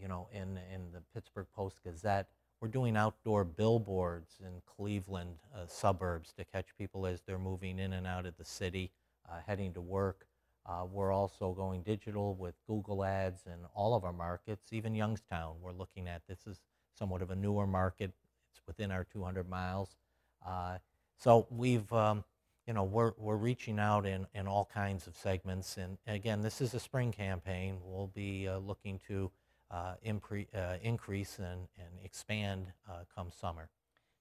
you 0.00 0.08
know, 0.08 0.28
in, 0.32 0.58
in 0.72 0.92
the 0.92 1.02
Pittsburgh 1.12 1.46
Post 1.54 1.76
Gazette. 1.84 2.26
We're 2.64 2.70
doing 2.70 2.96
outdoor 2.96 3.44
billboards 3.44 4.36
in 4.40 4.62
Cleveland 4.64 5.36
uh, 5.54 5.66
suburbs 5.66 6.32
to 6.38 6.46
catch 6.46 6.68
people 6.78 7.04
as 7.04 7.20
they're 7.20 7.38
moving 7.38 7.78
in 7.78 7.92
and 7.92 8.06
out 8.06 8.24
of 8.24 8.38
the 8.38 8.44
city, 8.46 8.90
uh, 9.30 9.34
heading 9.46 9.74
to 9.74 9.82
work. 9.82 10.24
Uh, 10.64 10.86
we're 10.90 11.12
also 11.12 11.52
going 11.52 11.82
digital 11.82 12.34
with 12.36 12.54
Google 12.66 13.04
ads 13.04 13.42
in 13.44 13.66
all 13.74 13.94
of 13.94 14.02
our 14.02 14.14
markets, 14.14 14.72
even 14.72 14.94
Youngstown. 14.94 15.56
We're 15.60 15.74
looking 15.74 16.08
at 16.08 16.22
this 16.26 16.38
is 16.46 16.58
somewhat 16.98 17.20
of 17.20 17.30
a 17.30 17.36
newer 17.36 17.66
market. 17.66 18.12
It's 18.50 18.62
within 18.66 18.90
our 18.90 19.04
200 19.12 19.46
miles. 19.46 19.96
Uh, 20.42 20.78
so 21.18 21.46
we've, 21.50 21.92
um, 21.92 22.24
you 22.66 22.72
know, 22.72 22.84
we're, 22.84 23.12
we're 23.18 23.36
reaching 23.36 23.78
out 23.78 24.06
in, 24.06 24.26
in 24.34 24.48
all 24.48 24.70
kinds 24.72 25.06
of 25.06 25.14
segments. 25.14 25.76
And 25.76 25.98
again, 26.06 26.40
this 26.40 26.62
is 26.62 26.72
a 26.72 26.80
spring 26.80 27.12
campaign. 27.12 27.76
We'll 27.84 28.10
be 28.14 28.48
uh, 28.48 28.56
looking 28.56 29.00
to 29.08 29.30
impre- 29.72 30.46
uh, 30.54 30.76
increase 30.82 31.38
and, 31.38 31.68
and 31.78 32.04
expand 32.04 32.66
uh, 32.88 33.04
come 33.14 33.30
summer. 33.30 33.68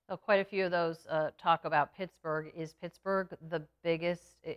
So 0.09 0.17
quite 0.17 0.41
a 0.41 0.43
few 0.43 0.65
of 0.65 0.71
those 0.71 1.05
uh, 1.09 1.31
talk 1.37 1.63
about 1.63 1.95
Pittsburgh. 1.95 2.51
Is 2.55 2.73
Pittsburgh 2.73 3.29
the 3.49 3.61
biggest? 3.83 4.35
Uh, 4.45 4.51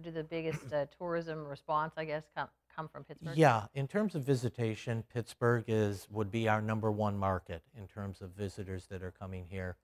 do 0.00 0.10
the 0.10 0.22
biggest 0.22 0.72
uh, 0.72 0.86
tourism 0.98 1.44
response, 1.44 1.94
I 1.96 2.04
guess, 2.04 2.24
come 2.36 2.48
come 2.74 2.88
from 2.88 3.04
Pittsburgh? 3.04 3.36
Yeah, 3.36 3.66
in 3.74 3.88
terms 3.88 4.14
of 4.14 4.22
visitation, 4.22 5.02
Pittsburgh 5.12 5.64
is 5.66 6.06
would 6.10 6.30
be 6.30 6.48
our 6.48 6.62
number 6.62 6.92
one 6.92 7.18
market 7.18 7.62
in 7.76 7.88
terms 7.88 8.20
of 8.20 8.30
visitors 8.30 8.86
that 8.86 9.02
are 9.02 9.10
coming 9.10 9.46
here. 9.50 9.76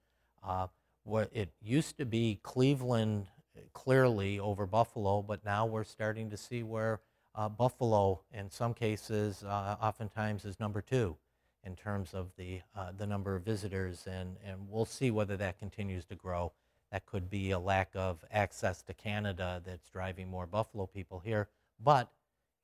Uh, 0.47 0.69
what 1.03 1.29
it 1.33 1.51
used 1.61 1.99
to 1.99 2.05
be 2.05 2.39
Cleveland 2.43 3.27
uh, 3.57 3.63
clearly 3.73 4.39
over 4.39 4.65
Buffalo, 4.65 5.23
but 5.23 5.45
now 5.45 5.67
we're 5.67 5.85
starting 5.85 6.31
to 6.31 6.37
see 6.37 6.63
where 6.63 7.01
uh, 7.39 7.49
Buffalo, 7.49 8.21
in 8.33 8.51
some 8.51 8.75
cases, 8.75 9.45
uh, 9.45 9.77
oftentimes 9.81 10.45
is 10.45 10.59
number 10.59 10.83
two 10.83 11.17
in 11.65 11.77
terms 11.77 12.13
of 12.13 12.33
the 12.37 12.61
uh, 12.77 12.91
the 12.99 13.07
number 13.07 13.37
of 13.37 13.45
visitors, 13.45 14.07
and 14.11 14.37
and 14.45 14.59
we'll 14.69 14.85
see 14.85 15.13
whether 15.13 15.37
that 15.37 15.57
continues 15.59 16.05
to 16.07 16.17
grow. 16.17 16.53
That 16.91 17.07
could 17.07 17.31
be 17.31 17.53
a 17.53 17.59
lack 17.59 17.91
of 17.95 18.25
access 18.33 18.83
to 18.83 18.95
Canada 18.95 19.63
that's 19.65 19.89
driving 19.89 20.29
more 20.29 20.47
Buffalo 20.47 20.87
people 20.87 21.21
here, 21.21 21.49
but 21.83 22.11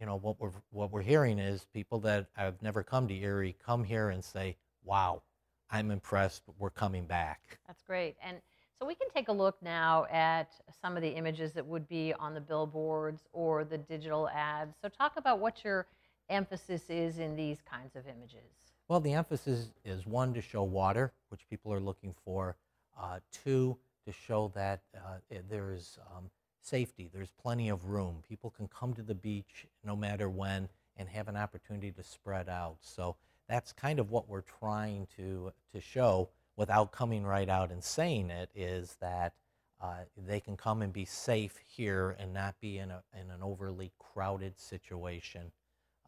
you 0.00 0.06
know 0.06 0.16
what 0.16 0.40
we're 0.40 0.50
what 0.70 0.90
we're 0.90 1.02
hearing 1.02 1.38
is 1.38 1.66
people 1.72 2.00
that 2.00 2.26
have 2.32 2.60
never 2.60 2.82
come 2.82 3.06
to 3.06 3.14
Erie 3.14 3.54
come 3.64 3.84
here 3.84 4.08
and 4.08 4.24
say, 4.24 4.56
"Wow, 4.82 5.22
I'm 5.70 5.92
impressed. 5.92 6.42
We're 6.58 6.70
coming 6.70 7.06
back." 7.06 7.60
That's 7.68 7.82
great. 7.82 8.16
And 8.20 8.38
so 8.78 8.86
we 8.86 8.94
can 8.94 9.08
take 9.14 9.28
a 9.28 9.32
look 9.32 9.56
now 9.62 10.06
at 10.10 10.52
some 10.82 10.96
of 10.96 11.02
the 11.02 11.10
images 11.10 11.52
that 11.52 11.64
would 11.64 11.88
be 11.88 12.12
on 12.18 12.34
the 12.34 12.40
billboards 12.40 13.22
or 13.32 13.64
the 13.64 13.78
digital 13.78 14.28
ads. 14.28 14.76
So 14.82 14.88
talk 14.88 15.12
about 15.16 15.38
what 15.38 15.64
your 15.64 15.86
emphasis 16.28 16.88
is 16.88 17.18
in 17.18 17.36
these 17.36 17.58
kinds 17.62 17.96
of 17.96 18.06
images. 18.06 18.50
Well, 18.88 19.00
the 19.00 19.12
emphasis 19.12 19.70
is 19.84 20.06
one 20.06 20.34
to 20.34 20.40
show 20.40 20.62
water, 20.62 21.12
which 21.28 21.48
people 21.48 21.72
are 21.72 21.80
looking 21.80 22.14
for. 22.24 22.56
Uh, 23.00 23.20
two 23.32 23.76
to 24.06 24.12
show 24.12 24.52
that 24.54 24.80
uh, 24.94 25.18
there 25.48 25.72
is 25.72 25.98
um, 26.14 26.30
safety. 26.60 27.08
There's 27.12 27.32
plenty 27.42 27.68
of 27.68 27.86
room. 27.86 28.22
People 28.28 28.50
can 28.50 28.68
come 28.68 28.94
to 28.94 29.02
the 29.02 29.14
beach 29.14 29.66
no 29.84 29.96
matter 29.96 30.28
when 30.28 30.68
and 30.96 31.08
have 31.08 31.28
an 31.28 31.36
opportunity 31.36 31.90
to 31.92 32.02
spread 32.02 32.48
out. 32.48 32.76
So 32.80 33.16
that's 33.48 33.72
kind 33.72 33.98
of 33.98 34.10
what 34.10 34.28
we're 34.28 34.42
trying 34.42 35.06
to 35.16 35.52
to 35.72 35.80
show 35.80 36.28
without 36.56 36.92
coming 36.92 37.24
right 37.24 37.48
out 37.48 37.70
and 37.70 37.82
saying 37.82 38.30
it 38.30 38.50
is 38.54 38.96
that 39.00 39.34
uh, 39.82 39.96
they 40.16 40.40
can 40.40 40.56
come 40.56 40.82
and 40.82 40.92
be 40.92 41.04
safe 41.04 41.58
here 41.66 42.16
and 42.18 42.32
not 42.32 42.54
be 42.60 42.78
in, 42.78 42.90
a, 42.90 43.02
in 43.20 43.30
an 43.30 43.42
overly 43.42 43.92
crowded 43.98 44.58
situation. 44.58 45.50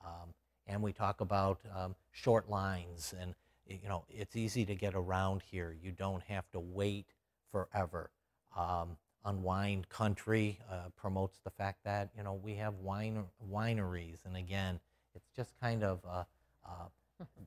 Um, 0.04 0.32
and 0.66 0.82
we 0.82 0.92
talk 0.92 1.20
about 1.20 1.60
um, 1.74 1.94
short 2.12 2.48
lines 2.48 3.14
and 3.20 3.34
you 3.66 3.88
know 3.88 4.04
it's 4.08 4.36
easy 4.36 4.64
to 4.64 4.74
get 4.74 4.94
around 4.94 5.42
here. 5.42 5.76
You 5.82 5.90
don't 5.90 6.22
have 6.22 6.48
to 6.52 6.60
wait 6.60 7.06
forever. 7.50 8.10
Um, 8.56 8.96
unwind 9.24 9.88
country 9.88 10.60
uh, 10.70 10.88
promotes 10.96 11.40
the 11.42 11.50
fact 11.50 11.80
that 11.84 12.10
you 12.16 12.22
know 12.22 12.34
we 12.34 12.54
have 12.54 12.74
wine 12.76 13.24
wineries. 13.52 14.24
And 14.24 14.36
again 14.36 14.78
it's 15.14 15.28
just 15.34 15.58
kind 15.60 15.82
of 15.82 16.00
uh, 16.08 16.22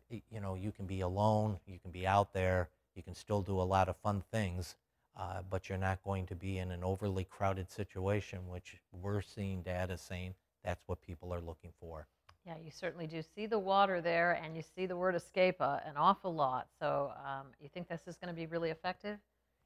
you 0.10 0.42
know 0.42 0.56
you 0.56 0.72
can 0.72 0.86
be 0.86 1.02
alone 1.02 1.60
you 1.66 1.80
can 1.80 1.92
be 1.92 2.06
out 2.06 2.34
there 2.34 2.70
you 3.00 3.04
can 3.04 3.16
still 3.16 3.42
do 3.42 3.62
a 3.62 3.64
lot 3.64 3.88
of 3.88 3.96
fun 3.96 4.22
things 4.30 4.76
uh, 5.18 5.42
but 5.50 5.70
you're 5.70 5.78
not 5.78 6.04
going 6.04 6.26
to 6.26 6.36
be 6.36 6.58
in 6.58 6.72
an 6.72 6.84
overly 6.84 7.24
crowded 7.24 7.72
situation 7.72 8.40
which 8.50 8.76
we're 8.92 9.22
seeing 9.22 9.62
data 9.62 9.98
saying 9.98 10.34
that's 10.66 10.84
what 10.86 11.02
people 11.02 11.34
are 11.34 11.40
looking 11.40 11.72
for 11.80 12.06
yeah, 12.46 12.56
you 12.64 12.72
certainly 12.72 13.06
do 13.06 13.22
see 13.22 13.46
the 13.46 13.60
water 13.60 14.02
there, 14.02 14.40
and 14.44 14.56
you 14.56 14.64
see 14.64 14.86
the 14.86 14.96
word 14.96 15.14
escape 15.14 15.58
uh, 15.60 15.80
an 15.86 15.98
awful 15.98 16.34
lot. 16.34 16.68
So, 16.80 17.12
um, 17.24 17.48
you 17.60 17.70
think 17.70 17.88
this 17.88 18.08
is 18.08 18.18
going 18.18 18.34
to 18.34 18.36
be 18.36 18.48
really 18.48 18.72
effective? 18.72 19.20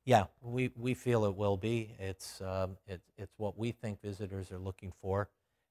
Yeah, 0.06 0.26
we, 0.42 0.70
we 0.76 0.94
feel 0.94 1.24
it 1.24 1.36
will 1.36 1.56
be. 1.56 1.96
It's, 1.98 2.42
um, 2.42 2.76
it's, 2.86 3.10
it's 3.18 3.34
what 3.38 3.58
we 3.58 3.72
think 3.72 4.02
visitors 4.02 4.52
are 4.52 4.60
looking 4.60 4.92
for, 5.02 5.30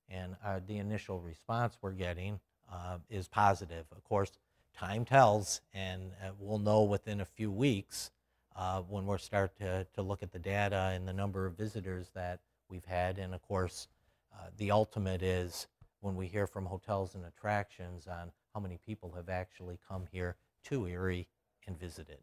and 0.08 0.36
uh, 0.44 0.60
the 0.66 0.78
initial 0.78 1.20
response 1.20 1.76
we're 1.82 1.92
getting 1.92 2.40
uh, 2.72 2.96
is 3.10 3.28
positive. 3.28 3.84
Of 3.94 4.02
course, 4.04 4.32
time 4.72 5.04
tells, 5.04 5.60
and 5.72 6.12
uh, 6.22 6.30
we'll 6.38 6.58
know 6.58 6.82
within 6.82 7.20
a 7.20 7.24
few 7.24 7.50
weeks 7.50 8.10
uh, 8.56 8.80
when 8.82 9.06
we 9.06 9.18
start 9.18 9.56
to, 9.58 9.86
to 9.94 10.02
look 10.02 10.22
at 10.22 10.32
the 10.32 10.38
data 10.38 10.92
and 10.94 11.06
the 11.06 11.12
number 11.12 11.46
of 11.46 11.56
visitors 11.56 12.10
that 12.14 12.40
we've 12.68 12.84
had. 12.84 13.18
And 13.18 13.34
of 13.34 13.42
course, 13.42 13.88
uh, 14.34 14.46
the 14.56 14.70
ultimate 14.70 15.22
is 15.22 15.66
when 16.00 16.16
we 16.16 16.26
hear 16.26 16.46
from 16.46 16.66
hotels 16.66 17.14
and 17.14 17.24
attractions 17.24 18.06
on 18.06 18.32
how 18.54 18.60
many 18.60 18.78
people 18.84 19.12
have 19.16 19.28
actually 19.28 19.78
come 19.88 20.04
here 20.10 20.36
to 20.64 20.86
Erie 20.86 21.28
and 21.66 21.78
visited. 21.78 22.18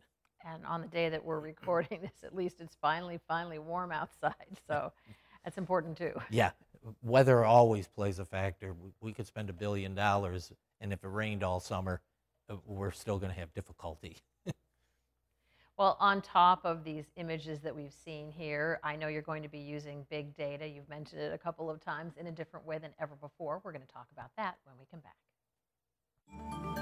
And 0.45 0.65
on 0.65 0.81
the 0.81 0.87
day 0.87 1.09
that 1.09 1.23
we're 1.23 1.39
recording 1.39 2.01
this, 2.01 2.23
at 2.23 2.35
least 2.35 2.61
it's 2.61 2.75
finally, 2.81 3.19
finally 3.27 3.59
warm 3.59 3.91
outside. 3.91 4.57
So 4.67 4.91
that's 5.43 5.57
important 5.57 5.97
too. 5.97 6.13
Yeah, 6.29 6.51
weather 7.01 7.43
always 7.43 7.87
plays 7.87 8.19
a 8.19 8.25
factor. 8.25 8.75
We 9.01 9.13
could 9.13 9.27
spend 9.27 9.49
a 9.49 9.53
billion 9.53 9.95
dollars, 9.95 10.51
and 10.79 10.93
if 10.93 11.03
it 11.03 11.09
rained 11.09 11.43
all 11.43 11.59
summer, 11.59 12.01
Uh, 12.49 12.55
we're 12.65 12.91
still 12.91 13.19
going 13.19 13.31
to 13.31 13.39
have 13.39 13.53
difficulty. 13.53 14.17
Well, 15.77 15.95
on 16.01 16.21
top 16.21 16.65
of 16.65 16.83
these 16.83 17.05
images 17.15 17.61
that 17.61 17.73
we've 17.73 17.93
seen 17.93 18.29
here, 18.29 18.81
I 18.83 18.97
know 18.97 19.07
you're 19.07 19.21
going 19.21 19.43
to 19.43 19.47
be 19.47 19.59
using 19.59 20.05
big 20.09 20.35
data. 20.35 20.67
You've 20.67 20.89
mentioned 20.89 21.21
it 21.21 21.31
a 21.31 21.37
couple 21.37 21.69
of 21.69 21.79
times 21.79 22.15
in 22.19 22.27
a 22.27 22.33
different 22.33 22.65
way 22.65 22.79
than 22.79 22.91
ever 22.99 23.15
before. 23.15 23.61
We're 23.63 23.71
going 23.71 23.85
to 23.85 23.93
talk 23.93 24.07
about 24.11 24.31
that 24.35 24.57
when 24.65 24.75
we 24.77 24.85
come 24.91 24.99
back. 24.99 26.78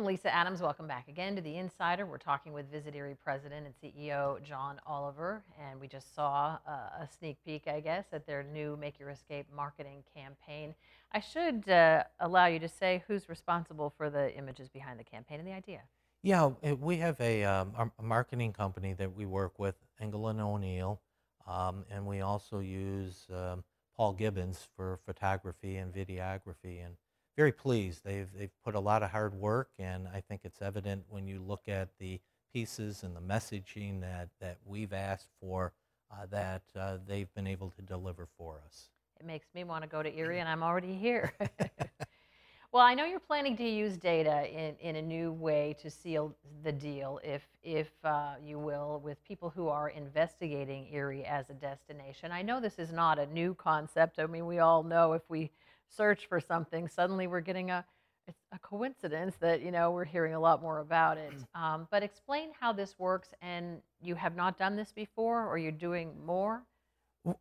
I'm 0.00 0.06
Lisa 0.06 0.34
Adams. 0.34 0.62
Welcome 0.62 0.86
back 0.86 1.08
again 1.08 1.36
to 1.36 1.42
The 1.42 1.58
Insider. 1.58 2.06
We're 2.06 2.16
talking 2.16 2.54
with 2.54 2.70
Visit 2.70 2.94
Erie 2.94 3.18
President 3.22 3.66
and 3.66 3.74
CEO 3.82 4.42
John 4.42 4.80
Oliver, 4.86 5.44
and 5.60 5.78
we 5.78 5.88
just 5.88 6.14
saw 6.14 6.56
uh, 6.66 7.02
a 7.02 7.08
sneak 7.18 7.36
peek, 7.44 7.68
I 7.68 7.80
guess, 7.80 8.06
at 8.12 8.26
their 8.26 8.42
new 8.42 8.78
Make 8.78 8.98
Your 8.98 9.10
Escape 9.10 9.44
marketing 9.54 10.02
campaign. 10.16 10.74
I 11.12 11.20
should 11.20 11.68
uh, 11.68 12.04
allow 12.18 12.46
you 12.46 12.58
to 12.60 12.66
say 12.66 13.04
who's 13.06 13.28
responsible 13.28 13.92
for 13.94 14.08
the 14.08 14.34
images 14.34 14.70
behind 14.70 14.98
the 14.98 15.04
campaign 15.04 15.38
and 15.38 15.46
the 15.46 15.52
idea. 15.52 15.82
Yeah, 16.22 16.44
uh, 16.64 16.76
we 16.76 16.96
have 16.96 17.20
a, 17.20 17.44
um, 17.44 17.92
a 17.98 18.02
marketing 18.02 18.54
company 18.54 18.94
that 18.94 19.14
we 19.14 19.26
work 19.26 19.58
with, 19.58 19.74
Engel 20.00 20.24
O'Neill, 20.24 20.98
um, 21.46 21.84
and 21.90 22.06
we 22.06 22.22
also 22.22 22.60
use 22.60 23.26
um, 23.30 23.62
Paul 23.94 24.14
Gibbons 24.14 24.66
for 24.74 24.98
photography 25.04 25.76
and 25.76 25.92
videography. 25.92 26.82
And 26.82 26.96
very 27.36 27.52
pleased. 27.52 28.04
They've, 28.04 28.28
they've 28.36 28.50
put 28.64 28.74
a 28.74 28.80
lot 28.80 29.02
of 29.02 29.10
hard 29.10 29.34
work, 29.34 29.70
and 29.78 30.08
I 30.08 30.20
think 30.20 30.42
it's 30.44 30.60
evident 30.62 31.04
when 31.08 31.26
you 31.26 31.40
look 31.40 31.68
at 31.68 31.88
the 31.98 32.20
pieces 32.52 33.02
and 33.02 33.14
the 33.14 33.20
messaging 33.20 34.00
that, 34.00 34.28
that 34.40 34.58
we've 34.64 34.92
asked 34.92 35.28
for 35.40 35.72
uh, 36.10 36.26
that 36.30 36.62
uh, 36.78 36.98
they've 37.06 37.32
been 37.34 37.46
able 37.46 37.70
to 37.70 37.82
deliver 37.82 38.26
for 38.36 38.60
us. 38.66 38.88
It 39.18 39.26
makes 39.26 39.46
me 39.54 39.64
want 39.64 39.82
to 39.82 39.88
go 39.88 40.02
to 40.02 40.18
Erie, 40.18 40.38
and 40.40 40.48
I'm 40.48 40.62
already 40.62 40.94
here. 40.94 41.32
well, 42.72 42.82
I 42.82 42.94
know 42.94 43.04
you're 43.04 43.20
planning 43.20 43.56
to 43.58 43.68
use 43.68 43.96
data 43.96 44.48
in, 44.50 44.74
in 44.80 44.96
a 44.96 45.02
new 45.02 45.32
way 45.32 45.76
to 45.80 45.90
seal 45.90 46.34
the 46.64 46.72
deal, 46.72 47.20
if, 47.22 47.46
if 47.62 47.90
uh, 48.04 48.34
you 48.42 48.58
will, 48.58 49.00
with 49.04 49.22
people 49.24 49.50
who 49.50 49.68
are 49.68 49.90
investigating 49.90 50.88
Erie 50.92 51.24
as 51.24 51.48
a 51.50 51.54
destination. 51.54 52.32
I 52.32 52.42
know 52.42 52.60
this 52.60 52.78
is 52.78 52.92
not 52.92 53.18
a 53.18 53.26
new 53.26 53.54
concept. 53.54 54.18
I 54.18 54.26
mean, 54.26 54.46
we 54.46 54.58
all 54.58 54.82
know 54.82 55.12
if 55.12 55.22
we 55.28 55.50
search 55.90 56.26
for 56.26 56.40
something, 56.40 56.88
suddenly 56.88 57.26
we're 57.26 57.40
getting 57.40 57.70
a 57.70 57.84
it's 58.28 58.38
a 58.52 58.58
coincidence 58.60 59.34
that 59.40 59.60
you 59.60 59.72
know 59.72 59.90
we're 59.90 60.04
hearing 60.04 60.34
a 60.34 60.40
lot 60.40 60.62
more 60.62 60.78
about 60.78 61.18
it. 61.18 61.32
Um, 61.54 61.88
but 61.90 62.02
explain 62.02 62.50
how 62.58 62.72
this 62.72 62.94
works, 62.98 63.30
and 63.42 63.82
you 64.00 64.14
have 64.14 64.36
not 64.36 64.56
done 64.56 64.76
this 64.76 64.92
before, 64.92 65.46
or 65.46 65.58
you're 65.58 65.72
doing 65.72 66.14
more. 66.24 66.62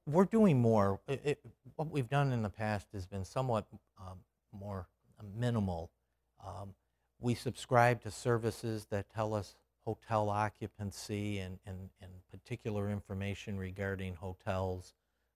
We're 0.06 0.26
doing 0.26 0.60
more. 0.60 1.00
It, 1.08 1.22
it, 1.24 1.40
what 1.76 1.90
we've 1.90 2.10
done 2.10 2.34
in 2.34 2.42
the 2.42 2.50
past 2.50 2.88
has 2.94 3.06
been 3.06 3.24
somewhat 3.24 3.66
um, 4.00 4.18
more 4.52 4.88
uh, 5.20 5.24
minimal. 5.38 5.92
Um, 6.46 6.74
we 7.20 7.36
subscribe 7.36 8.02
to 8.02 8.12
services 8.12 8.88
that 8.90 9.10
tell 9.14 9.34
us 9.34 9.56
hotel 9.86 10.30
occupancy 10.30 11.40
and, 11.40 11.60
and, 11.66 11.90
and 12.02 12.12
particular 12.32 12.90
information 12.90 13.58
regarding 13.58 14.16
hotels. 14.16 14.94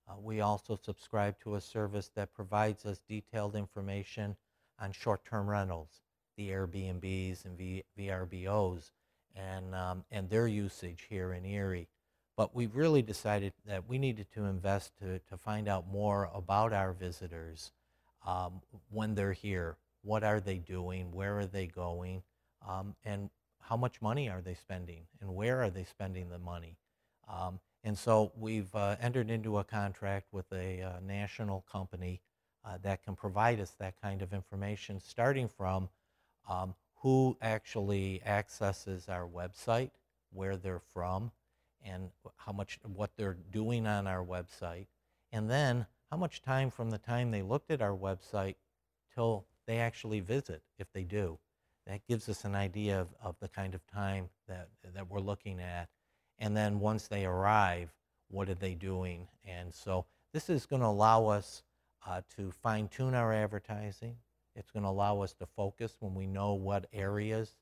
Uh, 0.07 0.13
we 0.21 0.41
also 0.41 0.75
subscribe 0.75 1.39
to 1.39 1.55
a 1.55 1.61
service 1.61 2.09
that 2.15 2.33
provides 2.33 2.85
us 2.85 3.01
detailed 3.07 3.55
information 3.55 4.35
on 4.79 4.91
short-term 4.91 5.49
rentals, 5.49 6.01
the 6.35 6.49
Airbnbs 6.49 7.45
and 7.45 7.57
v, 7.57 7.83
VRBOs, 7.97 8.91
and, 9.35 9.73
um, 9.73 10.03
and 10.11 10.29
their 10.29 10.47
usage 10.47 11.07
here 11.09 11.33
in 11.33 11.45
Erie. 11.45 11.87
But 12.35 12.55
we 12.55 12.65
really 12.67 13.01
decided 13.01 13.53
that 13.65 13.87
we 13.87 13.97
needed 13.97 14.27
to 14.33 14.45
invest 14.45 14.97
to, 14.99 15.19
to 15.19 15.37
find 15.37 15.67
out 15.67 15.87
more 15.87 16.29
about 16.33 16.73
our 16.73 16.91
visitors 16.91 17.71
um, 18.25 18.61
when 18.89 19.15
they're 19.15 19.33
here. 19.33 19.77
What 20.03 20.23
are 20.23 20.39
they 20.39 20.57
doing? 20.57 21.11
Where 21.11 21.39
are 21.39 21.45
they 21.45 21.67
going? 21.67 22.23
Um, 22.67 22.95
and 23.05 23.29
how 23.61 23.77
much 23.77 24.01
money 24.01 24.29
are 24.29 24.41
they 24.41 24.55
spending? 24.55 25.03
And 25.21 25.35
where 25.35 25.61
are 25.61 25.69
they 25.69 25.83
spending 25.83 26.29
the 26.29 26.39
money? 26.39 26.77
Um, 27.31 27.59
and 27.83 27.97
so 27.97 28.31
we've 28.37 28.73
uh, 28.75 28.95
entered 29.01 29.29
into 29.29 29.57
a 29.57 29.63
contract 29.63 30.27
with 30.31 30.45
a 30.53 30.81
uh, 30.81 30.91
national 31.05 31.65
company 31.71 32.21
uh, 32.65 32.77
that 32.81 33.03
can 33.03 33.15
provide 33.15 33.59
us 33.59 33.71
that 33.79 33.99
kind 34.01 34.21
of 34.21 34.33
information, 34.33 34.99
starting 34.99 35.49
from 35.49 35.89
um, 36.49 36.75
who 36.95 37.37
actually 37.41 38.21
accesses 38.25 39.09
our 39.09 39.27
website, 39.27 39.91
where 40.31 40.55
they're 40.55 40.81
from, 40.93 41.31
and 41.85 42.09
how 42.37 42.53
much 42.53 42.79
what 42.83 43.11
they're 43.17 43.37
doing 43.51 43.85
on 43.85 44.07
our 44.07 44.23
website, 44.23 44.87
and 45.33 45.49
then 45.49 45.85
how 46.09 46.15
much 46.15 46.41
time 46.41 46.71
from 46.71 46.89
the 46.89 46.97
time 46.97 47.31
they 47.31 47.41
looked 47.41 47.69
at 47.69 47.81
our 47.81 47.95
website 47.95 48.55
till 49.13 49.45
they 49.67 49.79
actually 49.79 50.21
visit, 50.21 50.61
if 50.79 50.87
they 50.93 51.03
do. 51.03 51.37
That 51.85 52.07
gives 52.07 52.29
us 52.29 52.45
an 52.45 52.55
idea 52.55 53.01
of, 53.01 53.07
of 53.21 53.35
the 53.41 53.49
kind 53.49 53.75
of 53.75 53.85
time 53.87 54.29
that, 54.47 54.69
that 54.93 55.09
we're 55.09 55.19
looking 55.19 55.59
at. 55.59 55.89
And 56.39 56.55
then 56.55 56.79
once 56.79 57.07
they 57.07 57.25
arrive, 57.25 57.93
what 58.29 58.49
are 58.49 58.55
they 58.55 58.73
doing? 58.73 59.27
And 59.45 59.73
so 59.73 60.05
this 60.33 60.49
is 60.49 60.65
going 60.65 60.81
to 60.81 60.87
allow 60.87 61.27
us 61.27 61.63
uh, 62.05 62.21
to 62.35 62.51
fine 62.51 62.87
tune 62.87 63.13
our 63.13 63.31
advertising. 63.31 64.15
It's 64.55 64.71
going 64.71 64.83
to 64.83 64.89
allow 64.89 65.21
us 65.21 65.33
to 65.35 65.45
focus 65.45 65.95
when 65.99 66.13
we 66.13 66.27
know 66.27 66.53
what 66.53 66.87
areas 66.93 67.55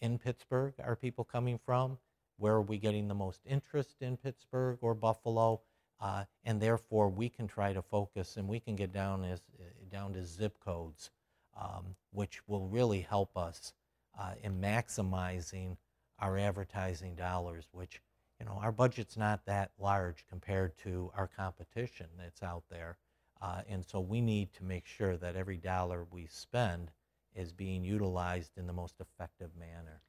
in 0.00 0.18
Pittsburgh 0.18 0.74
are 0.82 0.96
people 0.96 1.24
coming 1.24 1.58
from, 1.58 1.98
where 2.38 2.54
are 2.54 2.62
we 2.62 2.78
getting 2.78 3.08
the 3.08 3.14
most 3.14 3.40
interest 3.46 3.96
in 4.00 4.16
Pittsburgh 4.16 4.78
or 4.82 4.94
Buffalo, 4.94 5.60
uh, 6.00 6.24
and 6.44 6.60
therefore 6.60 7.08
we 7.08 7.28
can 7.28 7.46
try 7.46 7.72
to 7.72 7.80
focus 7.80 8.36
and 8.36 8.46
we 8.46 8.60
can 8.60 8.76
get 8.76 8.92
down 8.92 9.24
as 9.24 9.40
uh, 9.58 9.64
down 9.90 10.12
to 10.12 10.22
zip 10.22 10.58
codes, 10.60 11.10
um, 11.58 11.96
which 12.12 12.46
will 12.46 12.68
really 12.68 13.00
help 13.00 13.36
us 13.36 13.72
uh, 14.18 14.32
in 14.42 14.60
maximizing 14.60 15.76
our 16.18 16.36
advertising 16.36 17.14
dollars. 17.14 17.68
Which 17.72 18.02
you 18.38 18.46
know 18.46 18.58
our 18.62 18.72
budget's 18.72 19.16
not 19.16 19.44
that 19.46 19.70
large 19.78 20.24
compared 20.28 20.76
to 20.78 21.10
our 21.16 21.28
competition 21.28 22.06
that's 22.18 22.42
out 22.42 22.64
there. 22.70 22.98
Uh, 23.42 23.60
and 23.68 23.84
so 23.84 24.00
we 24.00 24.20
need 24.20 24.52
to 24.54 24.64
make 24.64 24.86
sure 24.86 25.16
that 25.16 25.36
every 25.36 25.58
dollar 25.58 26.06
we 26.10 26.26
spend 26.26 26.90
is 27.34 27.52
being 27.52 27.84
utilized 27.84 28.56
in 28.56 28.66
the 28.66 28.72
most 28.72 28.94
effective 28.98 29.50
manner. 29.58 30.00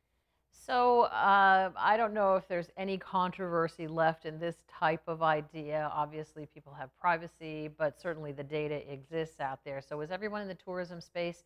So 0.67 1.03
uh, 1.03 1.69
I 1.77 1.95
don't 1.95 2.13
know 2.13 2.35
if 2.35 2.47
there's 2.47 2.69
any 2.75 2.97
controversy 2.97 3.87
left 3.87 4.25
in 4.25 4.39
this 4.39 4.57
type 4.67 5.03
of 5.07 5.23
idea. 5.23 5.89
Obviously, 5.93 6.45
people 6.45 6.73
have 6.73 6.89
privacy, 6.99 7.69
but 7.77 7.99
certainly 7.99 8.31
the 8.33 8.43
data 8.43 8.91
exists 8.91 9.39
out 9.39 9.59
there. 9.63 9.81
So 9.81 10.01
is 10.01 10.11
everyone 10.11 10.41
in 10.41 10.47
the 10.47 10.55
tourism 10.55 10.99
space 10.99 11.43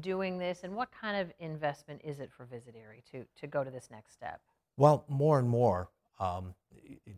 doing 0.00 0.38
this, 0.38 0.64
and 0.64 0.74
what 0.74 0.90
kind 0.90 1.20
of 1.20 1.30
investment 1.38 2.00
is 2.02 2.18
it 2.18 2.30
for 2.34 2.46
Visit 2.46 2.74
Erie 2.74 3.02
to 3.10 3.26
to 3.40 3.46
go 3.46 3.62
to 3.62 3.70
this 3.70 3.88
next 3.90 4.12
step? 4.12 4.40
Well, 4.78 5.04
more 5.06 5.38
and 5.38 5.48
more 5.48 5.90
um, 6.18 6.54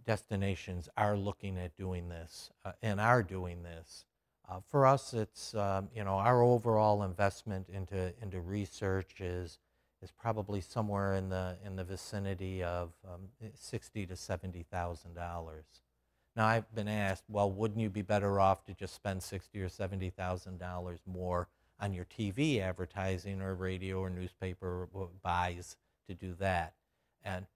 destinations 0.06 0.88
are 0.96 1.16
looking 1.16 1.58
at 1.58 1.76
doing 1.76 2.08
this 2.08 2.50
uh, 2.64 2.72
and 2.82 3.00
are 3.00 3.22
doing 3.22 3.62
this. 3.62 4.04
Uh, 4.48 4.60
for 4.68 4.86
us, 4.86 5.14
it's 5.14 5.54
um, 5.54 5.88
you 5.94 6.04
know 6.04 6.14
our 6.14 6.42
overall 6.42 7.02
investment 7.02 7.68
into 7.68 8.12
into 8.22 8.40
research 8.40 9.20
is 9.20 9.58
is 10.02 10.10
probably 10.10 10.60
somewhere 10.60 11.14
in 11.14 11.30
the 11.30 11.56
in 11.64 11.76
the 11.76 11.84
vicinity 11.84 12.62
of 12.62 12.92
um, 13.08 13.28
sixty 13.54 14.06
to 14.06 14.14
seventy 14.16 14.62
thousand 14.70 15.14
dollars. 15.14 15.64
Now 16.36 16.46
I've 16.46 16.72
been 16.74 16.88
asked, 16.88 17.24
well, 17.28 17.50
wouldn't 17.50 17.80
you 17.80 17.88
be 17.88 18.02
better 18.02 18.38
off 18.38 18.64
to 18.64 18.74
just 18.74 18.94
spend 18.94 19.22
sixty 19.22 19.60
or 19.60 19.68
seventy 19.68 20.10
thousand 20.10 20.58
dollars 20.58 21.00
more 21.06 21.48
on 21.80 21.92
your 21.94 22.04
TV 22.04 22.60
advertising 22.60 23.40
or 23.40 23.54
radio 23.54 23.98
or 24.00 24.10
newspaper 24.10 24.88
buys 25.22 25.76
to 26.06 26.14
do 26.14 26.34
that? 26.38 26.74
And 27.22 27.46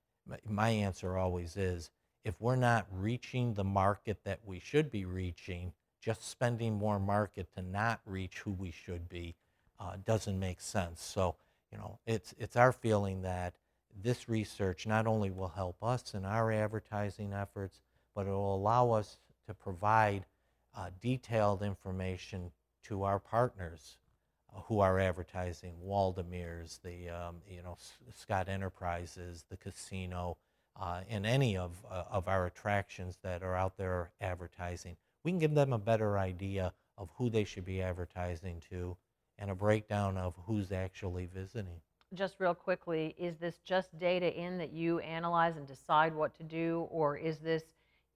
my 0.49 0.71
answer 0.71 1.17
always 1.17 1.57
is, 1.57 1.91
if 2.25 2.41
we're 2.41 2.57
not 2.57 2.87
reaching 2.93 3.55
the 3.55 3.65
market 3.65 4.19
that 4.25 4.41
we 4.45 4.59
should 4.59 4.91
be 4.91 5.05
reaching, 5.05 5.73
just 6.01 6.29
spending 6.29 6.75
more 6.75 6.99
market 6.99 7.49
to 7.55 7.63
not 7.63 8.01
reach 8.05 8.41
who 8.41 8.53
we 8.53 8.71
should 8.71 9.09
be 9.09 9.35
uh, 9.81 9.97
doesn't 10.05 10.39
make 10.39 10.61
sense. 10.61 11.03
So 11.03 11.37
you 11.73 11.79
know, 11.79 11.99
it's, 12.07 12.35
it's 12.39 12.57
our 12.57 12.73
feeling 12.73 13.23
that 13.23 13.55
this 14.03 14.29
research 14.29 14.87
not 14.87 15.07
only 15.07 15.31
will 15.31 15.49
help 15.49 15.83
us 15.83 16.15
in 16.15 16.25
our 16.25 16.53
advertising 16.53 17.33
efforts, 17.33 17.81
but 18.15 18.27
it 18.27 18.31
will 18.31 18.55
allow 18.55 18.93
us 18.93 19.19
to 19.47 19.55
provide 19.55 20.25
uh, 20.77 20.91
detailed 21.01 21.63
information 21.63 22.51
to 22.85 23.03
our 23.03 23.19
partners 23.19 23.99
who 24.65 24.81
are 24.81 24.99
advertising, 24.99 25.75
Waldameer's, 25.85 26.81
the 26.83 27.09
um, 27.09 27.37
you 27.49 27.63
know 27.63 27.77
Scott 28.15 28.49
Enterprises, 28.49 29.45
the 29.51 29.57
casino, 29.57 30.37
uh, 30.81 31.01
and 31.09 31.27
any 31.27 31.57
of 31.57 31.85
uh, 31.91 32.05
of 32.11 32.29
our 32.29 32.47
attractions 32.47 33.19
that 33.23 33.43
are 33.43 33.55
out 33.55 33.77
there 33.77 34.11
advertising. 34.21 34.97
We 35.25 35.33
can 35.33 35.39
give 35.39 35.55
them 35.55 35.73
a 35.73 35.79
better 35.79 36.19
idea 36.19 36.73
of 36.97 37.11
who 37.17 37.31
they 37.31 37.45
should 37.45 37.65
be 37.65 37.83
advertising 37.83 38.63
to 38.71 38.97
and 39.39 39.51
a 39.51 39.55
breakdown 39.55 40.17
of 40.17 40.35
who's 40.47 40.73
actually 40.73 41.27
visiting. 41.27 41.81
Just 42.15 42.37
real 42.41 42.55
quickly, 42.55 43.15
is 43.19 43.37
this 43.37 43.59
just 43.65 43.97
data 43.99 44.35
in 44.35 44.59
that 44.59 44.73
you 44.73 44.99
analyze 45.01 45.57
and 45.57 45.67
decide 45.67 46.15
what 46.15 46.35
to 46.37 46.43
do, 46.43 46.89
or 46.91 47.17
is 47.17 47.39
this 47.39 47.65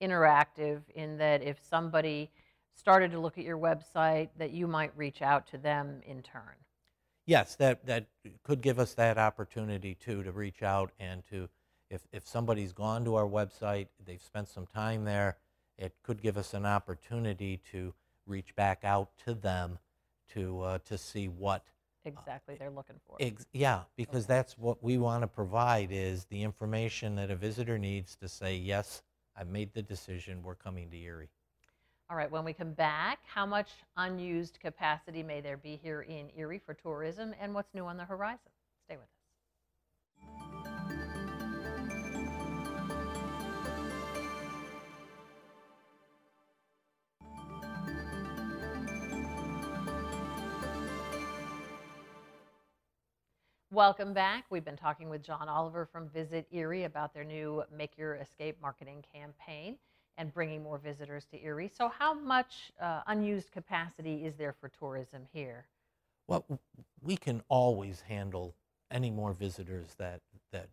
interactive 0.00 0.80
in 0.94 1.16
that 1.18 1.42
if 1.42 1.58
somebody 1.68 2.30
started 2.74 3.10
to 3.12 3.20
look 3.20 3.38
at 3.38 3.44
your 3.44 3.58
website, 3.58 4.30
that 4.38 4.50
you 4.50 4.66
might 4.66 4.96
reach 4.96 5.22
out 5.22 5.46
to 5.48 5.58
them 5.58 6.00
in 6.06 6.22
turn? 6.22 6.54
Yes, 7.26 7.54
that, 7.56 7.86
that 7.86 8.06
could 8.42 8.60
give 8.60 8.78
us 8.78 8.94
that 8.94 9.18
opportunity 9.18 9.94
too 9.94 10.22
to 10.22 10.32
reach 10.32 10.62
out 10.62 10.90
and 10.98 11.22
to, 11.30 11.48
if, 11.90 12.02
if 12.12 12.26
somebody's 12.26 12.72
gone 12.72 13.04
to 13.04 13.14
our 13.14 13.28
website, 13.28 13.86
they've 14.04 14.22
spent 14.22 14.48
some 14.48 14.66
time 14.66 15.04
there, 15.04 15.36
it 15.78 15.94
could 16.02 16.20
give 16.20 16.36
us 16.36 16.54
an 16.54 16.66
opportunity 16.66 17.60
to 17.70 17.94
reach 18.26 18.54
back 18.56 18.84
out 18.84 19.10
to 19.24 19.34
them 19.34 19.78
to 20.32 20.60
uh, 20.62 20.78
to 20.84 20.96
see 20.96 21.28
what 21.28 21.64
exactly 22.04 22.56
they're 22.58 22.70
looking 22.70 22.96
for. 23.06 23.16
Ex- 23.20 23.46
yeah, 23.52 23.82
because 23.96 24.24
Okay. 24.24 24.34
that's 24.34 24.58
what 24.58 24.82
we 24.82 24.98
want 24.98 25.22
to 25.22 25.28
provide 25.28 25.88
is 25.90 26.24
the 26.26 26.42
information 26.42 27.16
that 27.16 27.30
a 27.30 27.36
visitor 27.36 27.78
needs 27.78 28.16
to 28.16 28.28
say 28.28 28.56
yes, 28.56 29.02
I 29.36 29.44
made 29.44 29.72
the 29.72 29.82
decision. 29.82 30.42
We're 30.42 30.54
coming 30.54 30.90
to 30.90 30.96
Erie. 30.96 31.30
All 32.10 32.16
right, 32.16 32.30
when 32.30 32.44
we 32.44 32.52
come 32.52 32.72
back, 32.72 33.20
how 33.24 33.46
much 33.46 33.70
unused 33.96 34.58
capacity 34.60 35.22
may 35.22 35.40
there 35.40 35.56
be 35.56 35.80
here 35.82 36.02
in 36.02 36.28
Erie 36.36 36.60
for 36.64 36.74
tourism 36.74 37.34
and 37.40 37.54
what's 37.54 37.72
new 37.72 37.86
on 37.86 37.96
the 37.96 38.04
horizon? 38.04 38.50
Stay 38.84 38.96
with 38.96 39.04
us. 39.04 39.22
Welcome 53.70 54.12
back. 54.12 54.44
We've 54.50 54.66
been 54.66 54.76
talking 54.76 55.08
with 55.08 55.22
John 55.22 55.48
Oliver 55.48 55.86
from 55.90 56.10
Visit 56.10 56.46
Erie 56.50 56.84
about 56.84 57.14
their 57.14 57.24
new 57.24 57.62
Make 57.74 57.96
Your 57.96 58.16
Escape 58.16 58.60
marketing 58.60 59.02
campaign 59.14 59.78
and 60.16 60.32
bringing 60.32 60.62
more 60.62 60.78
visitors 60.78 61.24
to 61.26 61.42
Erie. 61.42 61.70
So, 61.74 61.88
how 61.88 62.14
much 62.14 62.72
uh, 62.80 63.02
unused 63.06 63.50
capacity 63.50 64.24
is 64.24 64.36
there 64.36 64.52
for 64.52 64.68
tourism 64.68 65.22
here? 65.32 65.66
Well, 66.28 66.44
we 67.00 67.16
can 67.16 67.42
always 67.48 68.00
handle 68.00 68.54
any 68.90 69.10
more 69.10 69.32
visitors 69.32 69.94
that 69.98 70.20
that 70.52 70.68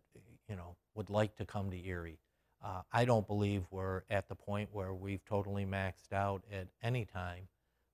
you 0.48 0.56
know 0.56 0.76
would 0.94 1.10
like 1.10 1.36
to 1.36 1.44
come 1.44 1.70
to 1.70 1.86
Erie. 1.86 2.18
Uh, 2.62 2.82
I 2.92 3.04
don't 3.04 3.26
believe 3.26 3.64
we're 3.70 4.02
at 4.10 4.28
the 4.28 4.34
point 4.34 4.68
where 4.72 4.92
we've 4.92 5.24
totally 5.24 5.64
maxed 5.64 6.12
out 6.12 6.42
at 6.52 6.68
any 6.82 7.06
time. 7.06 7.48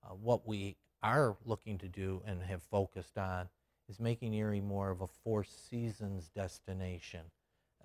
Uh, 0.05 0.15
what 0.15 0.47
we 0.47 0.77
are 1.03 1.37
looking 1.45 1.79
to 1.79 1.89
do 1.89 2.23
and 2.27 2.43
have 2.43 2.63
focused 2.63 3.17
on 3.17 3.49
is 3.89 4.01
making 4.01 4.35
Erie 4.35 4.61
more 4.61 4.91
of 4.91 5.01
a 5.01 5.07
four 5.07 5.45
seasons 5.45 6.29
destination. 6.35 7.21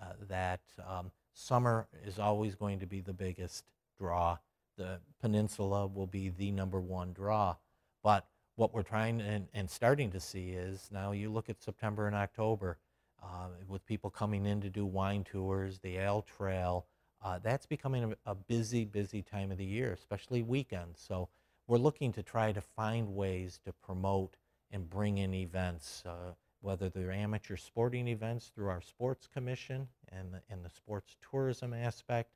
Uh, 0.02 0.14
that 0.28 0.62
um, 0.88 1.12
summer 1.34 1.88
is 2.06 2.20
always 2.20 2.56
going 2.56 2.80
to 2.80 2.86
be 2.86 3.02
the 3.02 3.14
biggest 3.14 3.66
draw. 3.98 4.38
The 4.78 5.00
peninsula 5.22 5.88
will 5.88 6.08
be 6.08 6.30
the 6.30 6.52
number 6.52 6.80
one 6.80 7.14
draw. 7.14 7.56
But 8.04 8.26
what 8.56 8.74
we're 8.74 8.84
trying 8.84 9.22
and, 9.22 9.48
and 9.54 9.70
starting 9.70 10.12
to 10.12 10.20
see 10.20 10.50
is 10.50 10.90
now 10.92 11.12
you 11.12 11.30
look 11.32 11.50
at 11.50 11.62
September 11.62 12.08
and 12.08 12.16
October 12.16 12.78
uh, 13.22 13.48
with 13.68 13.86
people 13.86 14.10
coming 14.10 14.46
in 14.46 14.62
to 14.62 14.70
do 14.70 14.86
wine 14.86 15.24
tours, 15.24 15.80
the 15.80 15.98
Ale 15.98 16.24
Trail. 16.24 16.86
Uh, 17.24 17.40
that's 17.44 17.66
becoming 17.66 18.16
a, 18.26 18.32
a 18.32 18.36
busy, 18.36 18.84
busy 18.84 19.22
time 19.22 19.52
of 19.52 19.58
the 19.58 19.66
year, 19.66 19.94
especially 19.94 20.42
weekends. 20.42 21.00
So 21.00 21.30
we're 21.68 21.78
looking 21.78 22.12
to 22.14 22.24
try 22.24 22.52
to 22.52 22.62
find 22.62 23.16
ways 23.16 23.60
to 23.66 23.74
promote 23.74 24.36
and 24.72 24.90
bring 24.90 25.20
in 25.20 25.34
events, 25.34 26.04
uh, 26.06 26.34
whether 26.62 26.90
they're 26.90 27.12
amateur 27.12 27.58
sporting 27.58 28.08
events 28.08 28.52
through 28.54 28.70
our 28.70 28.82
sports 28.82 29.28
commission 29.28 29.88
and 30.10 30.34
the, 30.34 30.42
and 30.50 30.64
the 30.64 30.70
sports 30.70 31.16
tourism 31.30 31.74
aspect. 31.74 32.32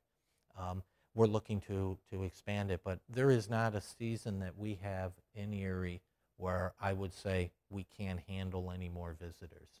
Um, 0.58 0.82
we're 1.14 1.26
looking 1.26 1.60
to, 1.62 1.96
to 2.10 2.24
expand 2.24 2.70
it, 2.70 2.80
but 2.84 2.98
there 3.08 3.30
is 3.30 3.48
not 3.48 3.74
a 3.74 3.80
season 3.80 4.40
that 4.40 4.56
we 4.58 4.78
have 4.82 5.12
in 5.34 5.54
Erie 5.54 6.02
where 6.36 6.74
I 6.80 6.92
would 6.92 7.14
say 7.14 7.50
we 7.70 7.86
can't 7.96 8.20
handle 8.28 8.70
any 8.70 8.88
more 8.88 9.16
visitors. 9.18 9.80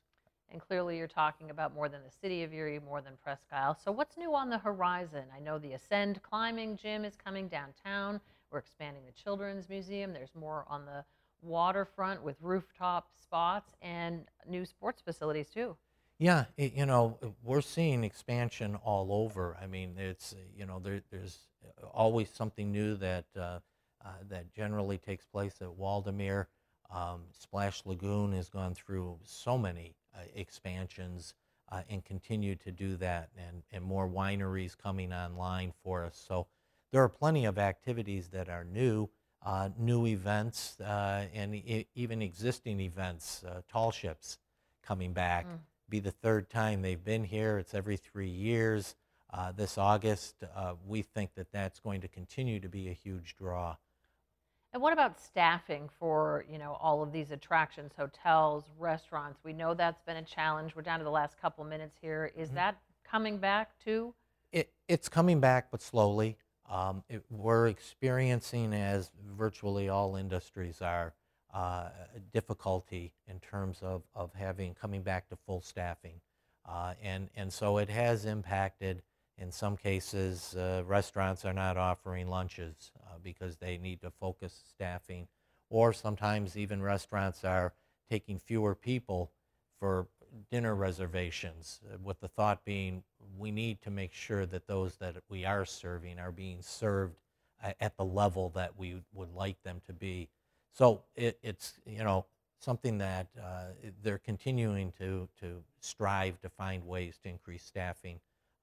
And 0.50 0.60
clearly, 0.60 0.96
you're 0.96 1.08
talking 1.08 1.50
about 1.50 1.74
more 1.74 1.88
than 1.88 2.02
the 2.04 2.10
city 2.22 2.44
of 2.44 2.54
Erie, 2.54 2.78
more 2.78 3.00
than 3.00 3.14
Presque 3.22 3.52
Isle. 3.52 3.76
So, 3.84 3.90
what's 3.90 4.16
new 4.16 4.32
on 4.34 4.48
the 4.48 4.58
horizon? 4.58 5.24
I 5.34 5.40
know 5.40 5.58
the 5.58 5.72
Ascend 5.72 6.22
Climbing 6.22 6.76
Gym 6.76 7.04
is 7.04 7.16
coming 7.16 7.48
downtown. 7.48 8.20
We're 8.50 8.60
expanding 8.60 9.02
the 9.04 9.12
Children's 9.12 9.68
Museum. 9.68 10.12
There's 10.12 10.34
more 10.36 10.64
on 10.68 10.86
the 10.86 11.04
waterfront 11.42 12.22
with 12.22 12.36
rooftop 12.40 13.08
spots 13.20 13.74
and 13.82 14.24
new 14.48 14.64
sports 14.64 15.00
facilities, 15.00 15.48
too. 15.48 15.76
Yeah, 16.18 16.46
it, 16.56 16.72
you 16.74 16.86
know, 16.86 17.18
we're 17.42 17.60
seeing 17.60 18.02
expansion 18.02 18.76
all 18.76 19.12
over. 19.12 19.56
I 19.60 19.66
mean, 19.66 19.96
it's 19.98 20.34
you 20.56 20.64
know, 20.64 20.78
there, 20.78 21.02
there's 21.10 21.40
always 21.92 22.30
something 22.30 22.72
new 22.72 22.96
that 22.96 23.26
uh, 23.36 23.58
uh, 24.02 24.08
that 24.30 24.52
generally 24.54 24.96
takes 24.98 25.26
place 25.26 25.56
at 25.60 25.68
Waldameer. 25.68 26.46
Um, 26.90 27.24
Splash 27.32 27.82
Lagoon 27.84 28.32
has 28.32 28.48
gone 28.48 28.72
through 28.74 29.18
so 29.24 29.58
many 29.58 29.94
uh, 30.14 30.20
expansions 30.34 31.34
uh, 31.70 31.82
and 31.90 32.04
continue 32.04 32.54
to 32.54 32.70
do 32.70 32.96
that, 32.96 33.28
and, 33.36 33.62
and 33.72 33.84
more 33.84 34.08
wineries 34.08 34.76
coming 34.76 35.12
online 35.12 35.72
for 35.82 36.04
us. 36.04 36.16
So 36.26 36.46
there 36.92 37.02
are 37.02 37.08
plenty 37.08 37.44
of 37.44 37.58
activities 37.58 38.28
that 38.28 38.48
are 38.48 38.64
new, 38.64 39.10
uh, 39.46 39.68
new 39.78 40.06
events, 40.06 40.78
uh, 40.80 41.24
and 41.32 41.54
e- 41.54 41.86
even 41.94 42.20
existing 42.20 42.80
events, 42.80 43.44
uh, 43.48 43.60
tall 43.70 43.92
ships 43.92 44.38
coming 44.82 45.12
back. 45.12 45.46
Mm. 45.46 45.58
Be 45.88 46.00
the 46.00 46.10
third 46.10 46.50
time 46.50 46.82
they've 46.82 47.02
been 47.02 47.22
here. 47.22 47.58
It's 47.58 47.72
every 47.72 47.96
three 47.96 48.28
years. 48.28 48.96
Uh, 49.32 49.52
this 49.52 49.78
August, 49.78 50.34
uh, 50.54 50.74
we 50.84 51.02
think 51.02 51.34
that 51.36 51.52
that's 51.52 51.78
going 51.78 52.00
to 52.00 52.08
continue 52.08 52.58
to 52.58 52.68
be 52.68 52.88
a 52.88 52.92
huge 52.92 53.36
draw. 53.36 53.76
And 54.72 54.82
what 54.82 54.92
about 54.92 55.20
staffing 55.20 55.88
for, 55.98 56.44
you 56.50 56.58
know, 56.58 56.76
all 56.80 57.00
of 57.02 57.12
these 57.12 57.30
attractions, 57.30 57.92
hotels, 57.96 58.64
restaurants? 58.78 59.38
We 59.44 59.52
know 59.52 59.74
that's 59.74 60.02
been 60.02 60.16
a 60.16 60.22
challenge. 60.22 60.74
We're 60.74 60.82
down 60.82 60.98
to 60.98 61.04
the 61.04 61.10
last 61.10 61.40
couple 61.40 61.64
minutes 61.64 61.96
here. 62.00 62.32
Is 62.36 62.50
that 62.50 62.76
coming 63.04 63.38
back 63.38 63.70
too? 63.82 64.12
It, 64.50 64.72
it's 64.88 65.08
coming 65.08 65.38
back, 65.38 65.70
but 65.70 65.80
slowly. 65.80 66.36
Um, 66.70 67.04
it, 67.08 67.22
we're 67.30 67.68
experiencing, 67.68 68.74
as 68.74 69.10
virtually 69.36 69.88
all 69.88 70.16
industries 70.16 70.82
are, 70.82 71.14
uh, 71.54 71.88
difficulty 72.32 73.12
in 73.28 73.38
terms 73.40 73.78
of, 73.82 74.02
of 74.14 74.34
having 74.34 74.74
coming 74.74 75.02
back 75.02 75.28
to 75.28 75.36
full 75.46 75.60
staffing. 75.60 76.20
Uh, 76.68 76.94
and, 77.02 77.30
and 77.36 77.52
so 77.52 77.78
it 77.78 77.88
has 77.88 78.24
impacted, 78.24 79.02
in 79.38 79.52
some 79.52 79.76
cases, 79.76 80.54
uh, 80.56 80.82
restaurants 80.84 81.44
are 81.44 81.52
not 81.52 81.76
offering 81.76 82.28
lunches 82.28 82.90
uh, 83.06 83.14
because 83.22 83.56
they 83.56 83.78
need 83.78 84.00
to 84.00 84.10
focus 84.10 84.64
staffing. 84.68 85.28
Or 85.70 85.92
sometimes 85.92 86.56
even 86.56 86.82
restaurants 86.82 87.44
are 87.44 87.72
taking 88.10 88.38
fewer 88.38 88.74
people 88.74 89.30
for 89.78 90.08
dinner 90.50 90.74
reservations, 90.74 91.80
uh, 91.92 91.96
with 92.02 92.20
the 92.20 92.28
thought 92.28 92.64
being 92.64 93.02
we 93.38 93.50
need 93.50 93.80
to 93.82 93.90
make 93.90 94.12
sure 94.12 94.46
that 94.46 94.66
those 94.66 94.96
that 94.96 95.16
we 95.28 95.44
are 95.44 95.64
serving 95.64 96.18
are 96.18 96.32
being 96.32 96.62
served 96.62 97.16
uh, 97.62 97.72
at 97.80 97.96
the 97.96 98.04
level 98.04 98.50
that 98.50 98.78
we 98.78 99.02
would 99.12 99.32
like 99.34 99.62
them 99.62 99.80
to 99.86 99.92
be. 99.92 100.28
So 100.72 101.02
it, 101.14 101.38
it's 101.42 101.74
you 101.86 102.04
know 102.04 102.26
something 102.58 102.98
that 102.98 103.28
uh, 103.42 103.66
they're 104.02 104.18
continuing 104.18 104.92
to 104.98 105.28
to 105.40 105.62
strive 105.80 106.40
to 106.42 106.48
find 106.48 106.86
ways 106.86 107.18
to 107.22 107.28
increase 107.28 107.64
staffing, 107.64 108.20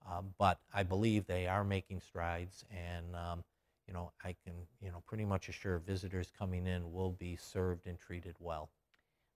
um, 0.09 0.33
but 0.37 0.59
I 0.73 0.83
believe 0.83 1.25
they 1.25 1.47
are 1.47 1.63
making 1.63 2.01
strides, 2.01 2.65
and 2.71 3.15
um, 3.15 3.43
you 3.87 3.93
know 3.93 4.11
I 4.23 4.35
can 4.43 4.53
you 4.81 4.91
know 4.91 5.03
pretty 5.07 5.25
much 5.25 5.49
assure 5.49 5.79
visitors 5.79 6.31
coming 6.37 6.67
in 6.67 6.91
will 6.91 7.11
be 7.11 7.35
served 7.35 7.87
and 7.87 7.97
treated 7.99 8.35
well. 8.39 8.69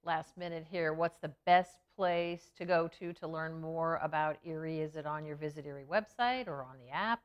Last 0.04 0.38
minute 0.38 0.66
here. 0.70 0.94
What's 0.94 1.18
the 1.20 1.34
best 1.46 1.80
place 1.96 2.52
to 2.58 2.66
go 2.66 2.88
to 3.00 3.14
to 3.14 3.28
learn 3.28 3.60
more 3.60 4.00
about 4.02 4.38
Erie? 4.46 4.80
Is 4.80 4.96
it 4.96 5.06
on 5.06 5.26
your 5.26 5.36
Visit 5.36 5.66
Erie 5.66 5.86
website 5.90 6.48
or 6.48 6.64
on 6.64 6.78
the 6.80 6.92
app? 6.92 7.22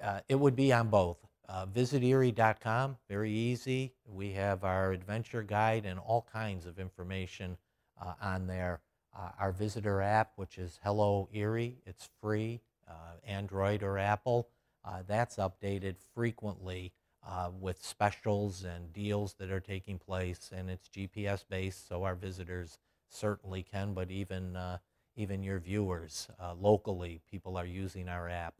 Uh, 0.00 0.20
it 0.28 0.36
would 0.36 0.54
be 0.54 0.72
on 0.72 0.88
both. 0.88 1.18
Uh, 1.48 1.66
visiterie.com, 1.66 2.96
very 3.08 3.32
easy. 3.32 3.92
We 4.06 4.32
have 4.32 4.62
our 4.64 4.92
adventure 4.92 5.42
guide 5.42 5.84
and 5.84 5.98
all 5.98 6.26
kinds 6.32 6.66
of 6.66 6.78
information 6.78 7.56
uh, 8.00 8.14
on 8.20 8.46
there. 8.46 8.80
Uh, 9.14 9.30
our 9.38 9.52
visitor 9.52 10.00
app, 10.00 10.32
which 10.36 10.56
is 10.56 10.80
Hello 10.82 11.28
Erie, 11.32 11.76
it's 11.84 12.08
free, 12.20 12.60
uh, 12.88 13.16
Android 13.26 13.82
or 13.82 13.98
Apple. 13.98 14.48
Uh, 14.84 15.02
that's 15.06 15.36
updated 15.36 15.96
frequently 16.14 16.92
uh, 17.26 17.50
with 17.58 17.84
specials 17.84 18.64
and 18.64 18.92
deals 18.92 19.34
that 19.34 19.50
are 19.50 19.60
taking 19.60 19.98
place, 19.98 20.50
and 20.54 20.70
it's 20.70 20.88
GPS 20.88 21.44
based, 21.48 21.88
so 21.88 22.04
our 22.04 22.14
visitors 22.14 22.78
certainly 23.08 23.62
can, 23.62 23.94
but 23.94 24.10
even 24.10 24.56
uh, 24.56 24.78
even 25.16 25.42
your 25.42 25.58
viewers 25.58 26.28
uh, 26.40 26.54
locally, 26.54 27.20
people 27.30 27.56
are 27.56 27.66
using 27.66 28.08
our 28.08 28.28
app. 28.28 28.54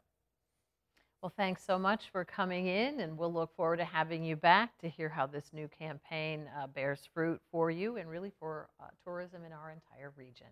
Well, 1.21 1.31
thanks 1.37 1.63
so 1.63 1.79
much 1.79 2.09
for 2.11 2.25
coming 2.25 2.67
in, 2.67 2.99
and 2.99 3.17
we'll 3.17 3.31
look 3.31 3.55
forward 3.55 3.77
to 3.77 3.85
having 3.85 4.25
you 4.25 4.35
back 4.35 4.77
to 4.79 4.89
hear 4.89 5.07
how 5.07 5.25
this 5.25 5.53
new 5.53 5.69
campaign 5.69 6.49
uh, 6.59 6.67
bears 6.67 7.07
fruit 7.13 7.41
for 7.49 7.71
you 7.71 7.95
and 7.95 8.09
really 8.09 8.31
for 8.39 8.67
uh, 8.79 8.87
tourism 9.05 9.45
in 9.45 9.53
our 9.53 9.71
entire 9.71 10.11
region. 10.17 10.47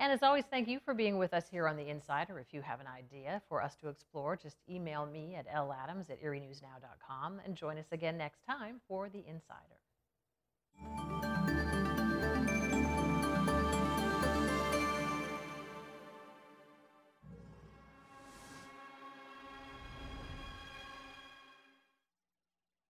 And 0.00 0.10
as 0.10 0.22
always, 0.22 0.44
thank 0.50 0.66
you 0.66 0.80
for 0.82 0.94
being 0.94 1.18
with 1.18 1.34
us 1.34 1.44
here 1.50 1.68
on 1.68 1.76
The 1.76 1.86
Insider. 1.86 2.38
If 2.38 2.54
you 2.54 2.62
have 2.62 2.80
an 2.80 2.86
idea 2.86 3.42
for 3.50 3.62
us 3.62 3.76
to 3.82 3.90
explore, 3.90 4.34
just 4.34 4.56
email 4.66 5.04
me 5.04 5.34
at 5.34 5.46
ladams 5.46 6.08
at 6.08 6.24
erienewsnow.com 6.24 7.42
and 7.44 7.54
join 7.54 7.76
us 7.76 7.84
again 7.92 8.16
next 8.16 8.40
time 8.46 8.80
for 8.88 9.10
The 9.10 9.22
Insider. 9.28 11.29